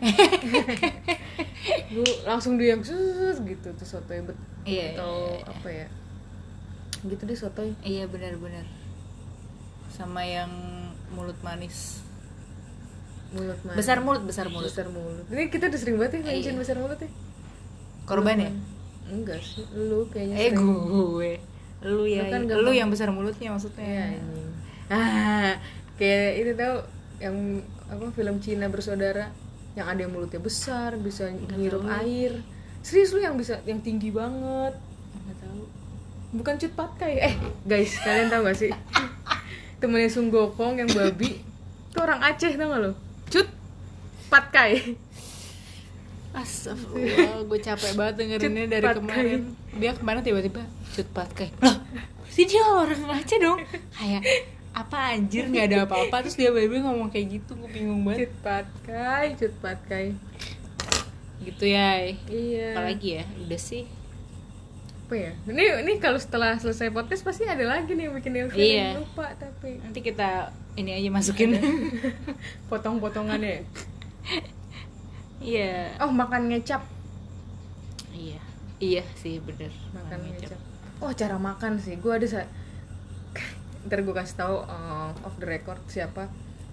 gue 1.88 2.07
langsung 2.23 2.57
dia 2.57 2.73
yang 2.73 2.83
sus 2.83 3.39
gitu 3.39 3.67
tuh 3.71 3.88
sotoy 3.88 4.19
bet 4.19 4.36
Iya, 4.63 4.99
atau 4.99 5.13
iya, 5.15 5.39
iya. 5.39 5.47
apa 5.47 5.69
ya? 5.71 5.88
Gitu 7.07 7.21
deh 7.23 7.38
sotoy. 7.38 7.69
iya 7.81 8.03
benar-benar 8.03 8.67
sama 9.88 10.21
yang 10.21 10.51
mulut 11.10 11.39
manis 11.39 12.03
Mulut 13.29 13.59
mana? 13.61 13.75
besar 13.75 13.97
mulut 13.99 14.23
besar 14.23 14.45
mulut 14.47 14.65
besar 14.65 14.87
mulut. 14.87 15.25
Ini 15.27 15.47
kita 15.47 15.67
udah 15.67 15.75
sering 15.75 15.95
banget 15.95 16.23
ya 16.23 16.31
Iya. 16.31 16.55
besar 16.55 16.77
mulut 16.77 16.95
ya. 16.97 17.09
korban 18.03 18.37
ya 18.37 18.51
Enggak 19.05 19.39
sih, 19.39 19.63
lu 19.73 20.03
kayaknya 20.05 20.35
eh 20.37 20.43
sering. 20.47 20.57
gue 20.57 21.31
lu 21.81 22.03
ya 22.03 22.21
Lu 22.21 22.29
kan 22.29 22.41
lu 22.41 22.47
gampang. 22.49 22.75
yang 22.75 22.89
besar 22.89 23.07
mulutnya 23.09 23.49
maksudnya 23.49 23.83
Iya, 23.83 24.03
anjing. 24.15 24.49
Ah, 24.87 25.51
kayak 25.95 26.31
itu 26.37 26.51
tau 26.53 26.75
yang 27.17 27.35
apa 27.85 28.03
film 28.09 28.35
Cina 28.37 28.65
bersaudara 28.65 29.31
yang 29.73 29.85
ada 29.85 29.99
yang 29.99 30.09
mulutnya 30.09 30.39
besar 30.39 30.95
bisa 30.95 31.27
ngirup 31.29 31.83
air. 31.97 32.39
Serius 32.79 33.11
lu 33.11 33.19
yang 33.19 33.35
bisa 33.35 33.59
yang 33.63 33.79
tinggi 33.79 34.09
banget. 34.09 34.73
nggak 35.17 35.37
tahu 35.37 35.63
Bukan 36.33 36.53
cut 36.57 36.73
patkai. 36.73 37.13
Eh, 37.21 37.35
guys, 37.63 37.95
kalian 37.97 38.27
tahu 38.27 38.41
gak 38.43 38.57
sih? 38.57 38.71
Temennya 39.79 40.07
Sung 40.07 40.27
Gokong 40.27 40.75
yang 40.77 40.89
babi. 40.89 41.39
Itu 41.85 41.97
orang 41.97 42.19
Aceh 42.21 42.51
tau 42.53 42.67
gak 42.67 42.81
lo? 42.81 42.91
Cut 44.27 44.43
patkai 44.43 44.99
Astagfirullah, 46.35 47.47
gue 47.47 47.59
capek 47.63 47.91
banget 47.95 48.13
dengerinnya 48.19 48.67
dari 48.69 48.85
Patkai. 48.85 48.99
kemarin. 48.99 49.39
Dia 49.73 49.91
kemarin 49.95 50.19
tiba-tiba? 50.21 50.61
Cut 50.91 51.07
patkai 51.09 51.49
Loh, 51.57 51.75
sih 52.27 52.43
dia 52.43 52.61
orang 52.61 53.07
Aceh 53.09 53.39
dong. 53.39 53.57
Kayak, 53.89 54.21
apa 54.69 55.15
anjir 55.15 55.47
gak 55.47 55.65
ada 55.65 55.87
apa-apa. 55.87 56.21
Terus 56.21 56.35
dia 56.35 56.51
baby 56.51 56.77
ngomong 56.77 57.07
kayak 57.07 57.39
gitu, 57.39 57.55
gue 57.55 57.69
bingung 57.71 58.03
banget. 58.03 58.27
Cut 58.27 58.35
patkai 58.43 59.25
cut 59.33 59.53
patkai 59.57 60.05
Gitu 61.39 61.63
ya 61.63 62.11
iya. 62.27 62.75
Apalagi 62.75 63.09
ya, 63.17 63.25
udah 63.39 63.57
sih. 63.57 63.87
Apa 65.07 65.15
ya? 65.15 65.31
Ini 65.47 65.87
ini 65.87 65.91
kalau 65.97 66.19
setelah 66.19 66.59
selesai 66.59 66.91
podcast 66.91 67.23
pasti 67.23 67.47
ada 67.47 67.63
lagi 67.63 67.95
nih 67.95 68.11
yang 68.11 68.15
bikin 68.19 68.35
Elvin 68.35 68.59
Iya. 68.59 68.99
lupa 68.99 69.31
tapi. 69.33 69.79
Nanti 69.79 70.03
kita 70.03 70.51
ini 70.75 70.91
aja 70.91 71.07
masukin. 71.07 71.55
Potong-potongannya 72.69 73.63
Iya. 75.37 75.97
Oh 76.01 76.09
makan 76.09 76.49
ngecap. 76.49 76.81
Iya. 78.09 78.41
Iya 78.77 79.03
sih 79.15 79.37
bener. 79.39 79.69
Makan 79.91 80.17
Orang 80.17 80.33
ngecap. 80.33 80.59
oh 80.97 81.11
cara 81.13 81.37
makan 81.37 81.77
sih. 81.77 81.95
Gue 81.95 82.13
ada 82.13 82.25
sa- 82.25 82.49
ntar 83.85 84.01
gue 84.01 84.11
kasih 84.11 84.35
tahu 84.35 84.55
uh, 84.59 85.13
off 85.21 85.37
the 85.37 85.45
record 85.45 85.79
siapa. 85.87 86.25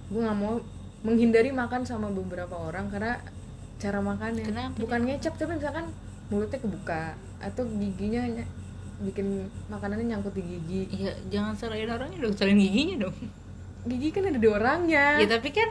Gue 0.09 0.21
nggak 0.21 0.39
mau 0.39 0.61
menghindari 1.01 1.53
makan 1.53 1.85
sama 1.85 2.09
beberapa 2.09 2.57
orang 2.57 2.89
karena 2.89 3.21
cara 3.77 4.01
makannya. 4.01 4.45
Kenapa 4.45 4.77
bukan 4.79 5.01
ngecap 5.05 5.37
tapi 5.37 5.55
misalkan 5.55 5.87
mulutnya 6.29 6.57
kebuka 6.57 7.13
atau 7.37 7.69
giginya 7.69 8.25
ny- 8.25 8.49
bikin 9.05 9.27
makanannya 9.69 10.09
nyangkut 10.09 10.33
di 10.33 10.43
gigi. 10.43 10.83
Iya 10.97 11.13
jangan 11.29 11.53
salahin 11.53 11.91
orangnya 11.91 12.19
dong, 12.19 12.33
salahin 12.33 12.57
giginya 12.59 12.97
dong. 13.05 13.17
Gigi 13.85 14.09
kan 14.09 14.25
ada 14.25 14.41
di 14.41 14.49
orangnya. 14.49 15.21
Ya 15.21 15.29
tapi 15.29 15.53
kan 15.53 15.69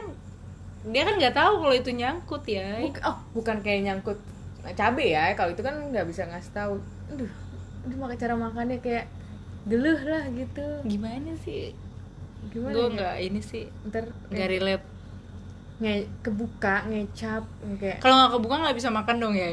dia 0.84 1.02
kan 1.02 1.14
nggak 1.16 1.32
tahu 1.32 1.52
kalau 1.60 1.74
itu 1.74 1.90
nyangkut 1.90 2.44
ya. 2.44 2.76
Buk- 2.80 3.00
oh 3.00 3.16
bukan 3.32 3.56
kayak 3.60 3.80
nyangkut 3.84 4.18
cabe 4.72 5.04
ya 5.06 5.32
kalau 5.32 5.52
itu 5.52 5.60
kan 5.60 5.76
nggak 5.92 6.04
bisa 6.04 6.24
ngasih 6.24 6.52
tahu. 6.52 6.74
Aduh 7.12 7.32
aduh 7.84 7.98
makan 8.00 8.16
cara 8.16 8.34
makannya 8.34 8.78
kayak 8.80 9.06
geluh 9.64 10.00
lah 10.00 10.24
gitu. 10.30 10.64
Gimana 10.84 11.32
sih? 11.40 11.72
gimana 12.44 12.72
Gue 12.72 12.84
ya? 12.84 12.92
nggak 12.96 13.14
ini 13.22 13.40
sih. 13.40 13.64
Ntar 13.88 14.04
nggak 14.28 14.48
relate. 14.50 14.86
nge 15.74 16.06
kebuka 16.22 16.86
ngecap 16.86 17.42
kayak 17.82 17.98
Kalau 17.98 18.14
nggak 18.14 18.32
kebuka 18.38 18.54
nggak 18.62 18.76
bisa 18.78 18.88
makan 18.88 19.16
dong 19.18 19.34
ya. 19.34 19.48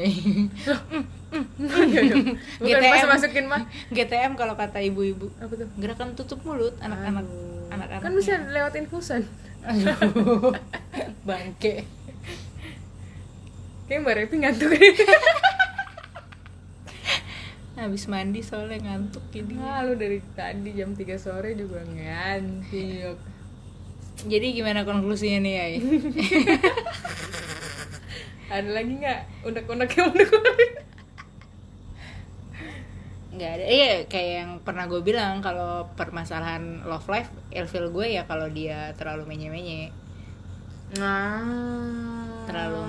bukan 2.61 2.81
pas 2.83 3.03
masukin 3.09 3.45
mah 3.47 3.63
GTM 3.89 4.35
kalau 4.35 4.53
kata 4.53 4.79
ibu-ibu. 4.81 5.31
apa 5.39 5.53
tuh? 5.55 5.67
Gerakan 5.79 6.13
tutup 6.13 6.39
mulut 6.43 6.75
anak-anak 6.77 7.25
anak-anak. 7.71 8.03
kan 8.03 8.11
bisa 8.13 8.37
lewat 8.51 8.75
infusan 8.75 9.23
Aduh, 9.61 10.55
bangke. 11.27 11.85
kayak 13.85 13.99
mbak 14.01 14.15
Repi 14.17 14.35
ngantuk 14.39 14.71
Habis 17.75 18.05
mandi 18.05 18.39
soalnya 18.39 18.77
ngantuk 18.79 19.25
jadi. 19.33 19.51
ah 19.59 19.81
lu 19.81 19.97
dari 19.97 20.21
tadi 20.31 20.69
jam 20.71 20.93
3 20.93 21.17
sore 21.17 21.53
juga 21.53 21.81
ngantuk 21.83 23.17
Jadi 24.21 24.53
gimana 24.53 24.85
konklusinya 24.85 25.41
nih, 25.41 25.55
Ay? 25.57 25.73
ada 28.51 28.69
lagi 28.69 28.93
nggak 28.95 29.19
unek-unek 29.47 29.91
yang 29.91 30.11
dikeluarin 30.11 30.70
nggak 33.41 33.53
ada. 33.57 33.65
Iya 33.65 33.91
kayak 34.05 34.31
yang 34.45 34.51
pernah 34.61 34.85
gue 34.85 35.01
bilang 35.01 35.41
kalau 35.41 35.89
permasalahan 35.97 36.85
love 36.85 37.09
life 37.09 37.33
ilfil 37.49 37.89
gue 37.89 38.13
ya 38.13 38.29
kalau 38.29 38.45
dia 38.53 38.93
terlalu 38.93 39.25
menye 39.25 39.49
menye 39.49 39.81
nah. 40.95 42.45
Terlalu 42.45 42.85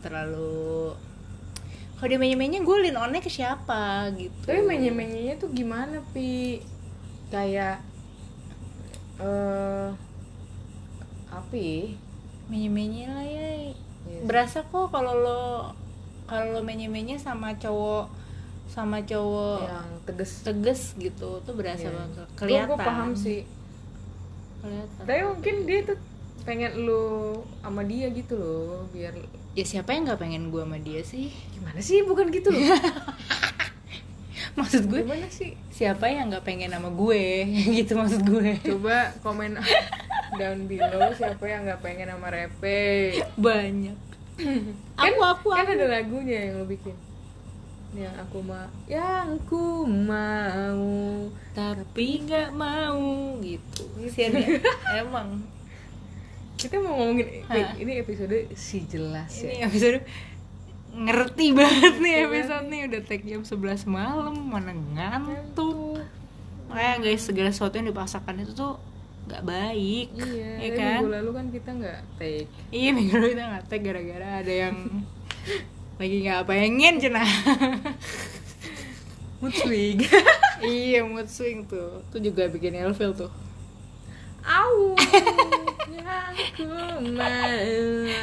terlalu 0.00 0.96
kalau 2.00 2.08
dia 2.08 2.18
menye 2.18 2.34
menye 2.34 2.58
gue 2.64 2.76
lean 2.82 2.96
onnya 2.98 3.20
ke 3.22 3.30
siapa 3.30 4.10
gitu. 4.18 4.48
Tapi 4.48 4.64
menye-menyenya 4.66 5.38
tuh 5.38 5.54
gimana 5.54 6.02
pi? 6.10 6.58
Kayak 7.30 7.78
eh 9.22 9.88
apa 11.30 11.54
ya? 11.54 11.94
menye 12.50 12.68
menye 12.68 13.04
lah 13.06 13.22
ya 13.22 13.48
Iya. 14.02 14.26
berasa 14.26 14.66
kok 14.66 14.90
kalau 14.90 15.14
lo 15.14 15.42
kalau 16.26 16.58
lo 16.58 16.60
menye 16.66 16.90
menye 16.90 17.22
sama 17.22 17.54
cowok 17.54 18.10
sama 18.72 18.98
cowok 19.00 19.58
yang 19.62 19.88
tegas. 20.02 20.32
tegas 20.40 20.80
gitu 20.96 21.38
tuh 21.38 21.52
berasa 21.52 21.86
Iya. 21.86 21.94
banget. 21.94 22.26
Kelihatan 22.34 22.68
gua 22.68 22.78
paham 22.80 23.10
sih. 23.12 23.44
Kelihatan. 24.58 25.02
Tapi 25.04 25.20
mungkin 25.28 25.54
dia 25.64 25.80
tuh 25.84 25.98
pengen 26.42 26.72
lu 26.82 27.04
sama 27.60 27.84
dia 27.84 28.10
gitu 28.10 28.34
loh 28.34 28.82
biar 28.90 29.14
ya 29.52 29.62
siapa 29.62 29.92
yang 29.92 30.08
nggak 30.08 30.18
pengen 30.18 30.48
gue 30.48 30.58
sama 30.58 30.80
dia 30.80 31.04
sih? 31.04 31.28
Gimana 31.52 31.78
sih? 31.78 32.00
Bukan 32.02 32.32
gitu 32.32 32.48
loh. 32.48 32.60
Maksud 34.52 34.84
gue 34.84 35.00
gimana 35.00 35.28
sih? 35.28 35.56
siapa 35.70 36.08
yang 36.08 36.28
nggak 36.28 36.42
pengen 36.42 36.72
sama 36.72 36.88
gue? 36.88 37.24
Gitu 37.78 37.92
maksud 37.92 38.20
gue. 38.22 38.56
Coba 38.60 39.12
komen 39.20 39.56
down 40.40 40.64
below 40.64 41.08
siapa 41.12 41.44
yang 41.44 41.64
nggak 41.64 41.80
pengen 41.80 42.08
sama 42.08 42.28
Repe. 42.28 43.16
Banyak. 43.36 43.96
Kan, 44.32 44.64
aku 44.98 45.20
aku 45.20 45.48
kan 45.52 45.64
aku. 45.64 45.72
ada 45.72 45.86
lagunya 45.90 46.48
yang 46.48 46.60
lo 46.60 46.66
bikin 46.66 46.96
yang 47.92 48.16
aku 48.16 48.40
mau 48.40 48.68
yang 48.88 49.36
ku 49.44 49.84
mau 49.84 51.28
tapi 51.52 52.24
nggak 52.24 52.56
mau 52.56 53.36
gitu. 53.44 53.84
Kasian 54.00 54.32
ya 54.32 54.48
emang. 55.04 55.44
Kita 56.56 56.80
mau 56.80 56.96
ngomongin 56.96 57.44
Hah? 57.50 57.76
ini 57.76 58.00
episode 58.00 58.48
si 58.54 58.86
jelas 58.88 59.28
ini 59.42 59.60
ya. 59.60 59.68
episode 59.68 60.00
ngerti 60.92 61.56
banget 61.56 61.94
nih 62.04 62.14
Ngerti 62.20 62.28
episode 62.28 62.66
nih 62.68 62.80
udah 62.88 63.00
tag 63.08 63.22
jam 63.24 63.42
11 63.44 63.88
malam 63.88 64.34
mana 64.40 64.72
ngantuk. 64.72 66.00
Makanya 66.72 66.96
guys 67.02 67.22
segala 67.24 67.50
sesuatu 67.52 67.76
yang 67.76 67.92
dipaksakan 67.92 68.40
itu 68.40 68.52
tuh 68.56 68.80
nggak 69.22 69.42
baik 69.46 70.08
iya 70.18 70.50
ya 70.58 70.66
tapi 70.66 70.78
kan? 70.80 70.98
minggu 70.98 71.10
lalu 71.14 71.30
kan 71.36 71.46
kita 71.52 71.70
nggak 71.76 72.00
take. 72.16 72.48
Iya 72.72 72.90
minggu 72.96 73.12
lalu 73.20 73.28
kita 73.36 73.44
nggak 73.52 73.64
tag 73.68 73.80
gara-gara 73.84 74.28
ada 74.40 74.52
yang 74.52 74.76
lagi 76.02 76.18
nggak 76.26 76.42
pengen 76.50 76.98
cina 76.98 77.22
mood 79.40 79.54
swing 79.54 80.02
iya 80.66 81.06
mood 81.06 81.30
swing 81.30 81.62
tuh 81.70 82.02
tuh 82.10 82.18
juga 82.18 82.50
bikin 82.50 82.74
ilfil 82.74 83.14
tuh 83.14 83.30
Au, 84.42 84.98
mau. 86.58 86.98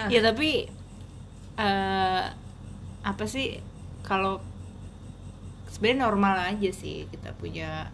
ya 0.11 0.19
tapi 0.19 0.67
eh 1.55 2.23
apa 2.99 3.23
sih 3.23 3.63
kalau 4.03 4.43
sebenarnya 5.71 6.03
normal 6.03 6.35
aja 6.51 6.71
sih 6.75 7.07
kita 7.07 7.31
punya 7.39 7.87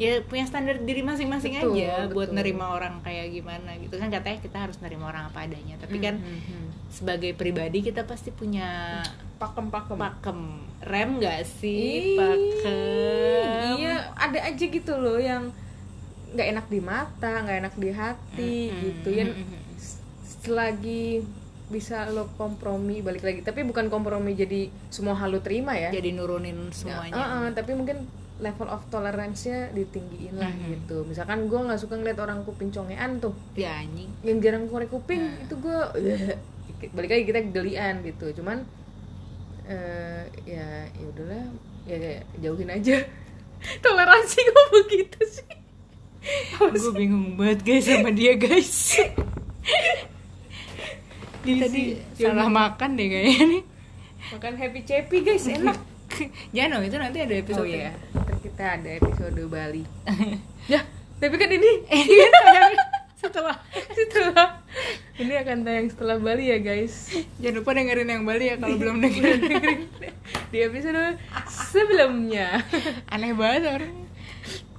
ya 0.00 0.24
punya 0.24 0.48
standar 0.48 0.80
diri 0.80 1.04
masing-masing 1.04 1.60
Betul, 1.60 1.76
aja 1.76 2.08
buat 2.08 2.32
betul. 2.32 2.40
nerima 2.40 2.72
orang 2.72 3.04
kayak 3.04 3.28
gimana 3.36 3.76
gitu 3.76 4.00
kan 4.00 4.08
katanya 4.08 4.38
kita 4.40 4.56
harus 4.56 4.80
nerima 4.80 5.12
orang 5.12 5.28
apa 5.28 5.44
adanya 5.44 5.76
tapi 5.76 6.00
kan 6.00 6.16
Hmm, 6.16 6.40
hmm, 6.40 6.48
hmm. 6.48 6.69
Sebagai 6.90 7.32
pribadi 7.32 7.80
kita 7.80 8.02
pasti 8.02 8.28
punya 8.30 9.00
pakem 9.38 9.70
pakem. 9.70 9.96
Pakem 9.96 10.38
rem 10.82 11.10
gak 11.18 11.40
Ih, 11.40 11.48
sih 11.48 11.94
pakem. 12.14 13.78
iya. 13.78 14.10
Ada 14.12 14.38
aja 14.46 14.64
gitu 14.66 14.92
loh 14.94 15.16
yang 15.16 15.48
nggak 16.30 16.46
enak 16.48 16.66
di 16.66 16.78
mata 16.78 17.42
nggak 17.42 17.58
enak 17.60 17.74
di 17.74 17.90
hati 17.90 18.54
Mm-mm. 18.68 18.80
gitu. 18.84 19.08
Ya 19.12 19.24
selagi 20.40 21.20
bisa 21.70 22.10
lo 22.10 22.26
kompromi 22.34 22.98
balik 22.98 23.22
lagi. 23.22 23.40
Tapi 23.40 23.62
bukan 23.62 23.86
kompromi 23.86 24.34
jadi 24.34 24.66
semua 24.88 25.14
hal 25.14 25.30
lo 25.30 25.38
terima 25.38 25.72
ya. 25.72 25.90
Jadi 25.90 26.10
nurunin 26.10 26.68
Ya, 26.68 26.74
semuanya 26.74 27.14
uh-uh, 27.14 27.46
tapi 27.52 27.72
mungkin 27.72 28.10
level 28.40 28.66
of 28.66 28.80
tolerance-nya 28.88 29.68
ditinggiin 29.70 30.34
lah 30.34 30.48
Mhm. 30.48 30.66
gitu. 30.74 31.04
Misalkan 31.04 31.44
gue 31.44 31.60
nggak 31.60 31.76
suka 31.76 31.94
ngeliat 31.94 32.18
orang 32.18 32.40
kuping 32.42 32.70
congean 32.70 33.20
tuh. 33.20 33.36
Ya 33.52 33.76
anjing. 33.76 34.08
Yang 34.22 34.38
jarang 34.42 34.64
korek 34.66 34.88
kuping 34.88 35.20
Nah. 35.22 35.44
itu 35.44 35.54
gue 35.56 35.78
balik 36.90 37.10
lagi 37.12 37.24
kita 37.28 37.40
gelian 37.52 38.00
gitu. 38.00 38.32
Cuman 38.40 38.64
eh, 39.68 40.24
ya 40.48 40.66
ya 40.88 41.04
udahlah 41.12 41.44
ya 41.84 41.96
kayak 41.96 42.22
jauhin 42.40 42.70
aja. 42.72 42.96
Toleransi 43.84 44.38
gue 44.40 44.64
begitu 44.72 45.20
sih. 45.28 45.48
Gue 46.56 46.92
bingung 46.92 47.36
banget 47.36 47.60
guys 47.64 47.84
sama 47.84 48.08
dia 48.12 48.36
guys. 48.36 48.72
Dia 51.40 51.56
tadi 51.56 51.96
Iya. 52.20 52.36
salah 52.36 52.52
makan 52.52 53.00
deh 53.00 53.08
kayaknya 53.08 53.44
nih. 53.48 53.62
Makan 54.36 54.52
happy 54.60 54.80
cepi 54.84 55.24
guys 55.24 55.48
enak. 55.56 55.78
Jangan 56.52 56.68
dong 56.76 56.84
itu 56.84 56.96
nanti 57.00 57.18
ada 57.24 57.32
episode 57.32 57.64
oh 57.64 57.68
iya. 57.68 57.96
ntar 58.12 58.36
kita 58.44 58.64
ada 58.76 58.88
episode 59.00 59.40
Bali. 59.48 59.80
Ya 60.68 60.84
tapi 61.16 61.36
kan 61.36 61.48
ini 61.52 61.70
kan 61.84 62.32
tayang 62.32 62.74
setelah 63.20 63.56
setelah. 63.92 64.64
Ini 65.20 65.44
akan 65.44 65.56
tayang 65.62 65.88
setelah 65.92 66.16
Bali 66.16 66.48
ya 66.48 66.58
guys. 66.58 67.12
Jangan 67.36 67.56
lupa 67.60 67.70
dengerin 67.76 68.08
yang 68.08 68.24
Bali 68.24 68.48
ya 68.48 68.56
kalau 68.56 68.76
belum 68.80 69.04
dengerin. 69.04 69.40
di 70.50 70.58
episode 70.64 71.20
sebelumnya. 71.46 72.64
Aneh 73.12 73.36
banget 73.36 73.68
orang. 73.68 73.94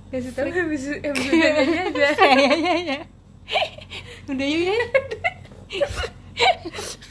Kasih 0.09 0.33
tahu 0.33 0.49
episode 0.49 0.99
episode 1.05 1.39
aja. 1.87 2.07
Kayaknya 2.17 2.75
ya 2.81 2.99
udah 4.29 4.47
yuk 4.47 4.63
ya 4.63 4.77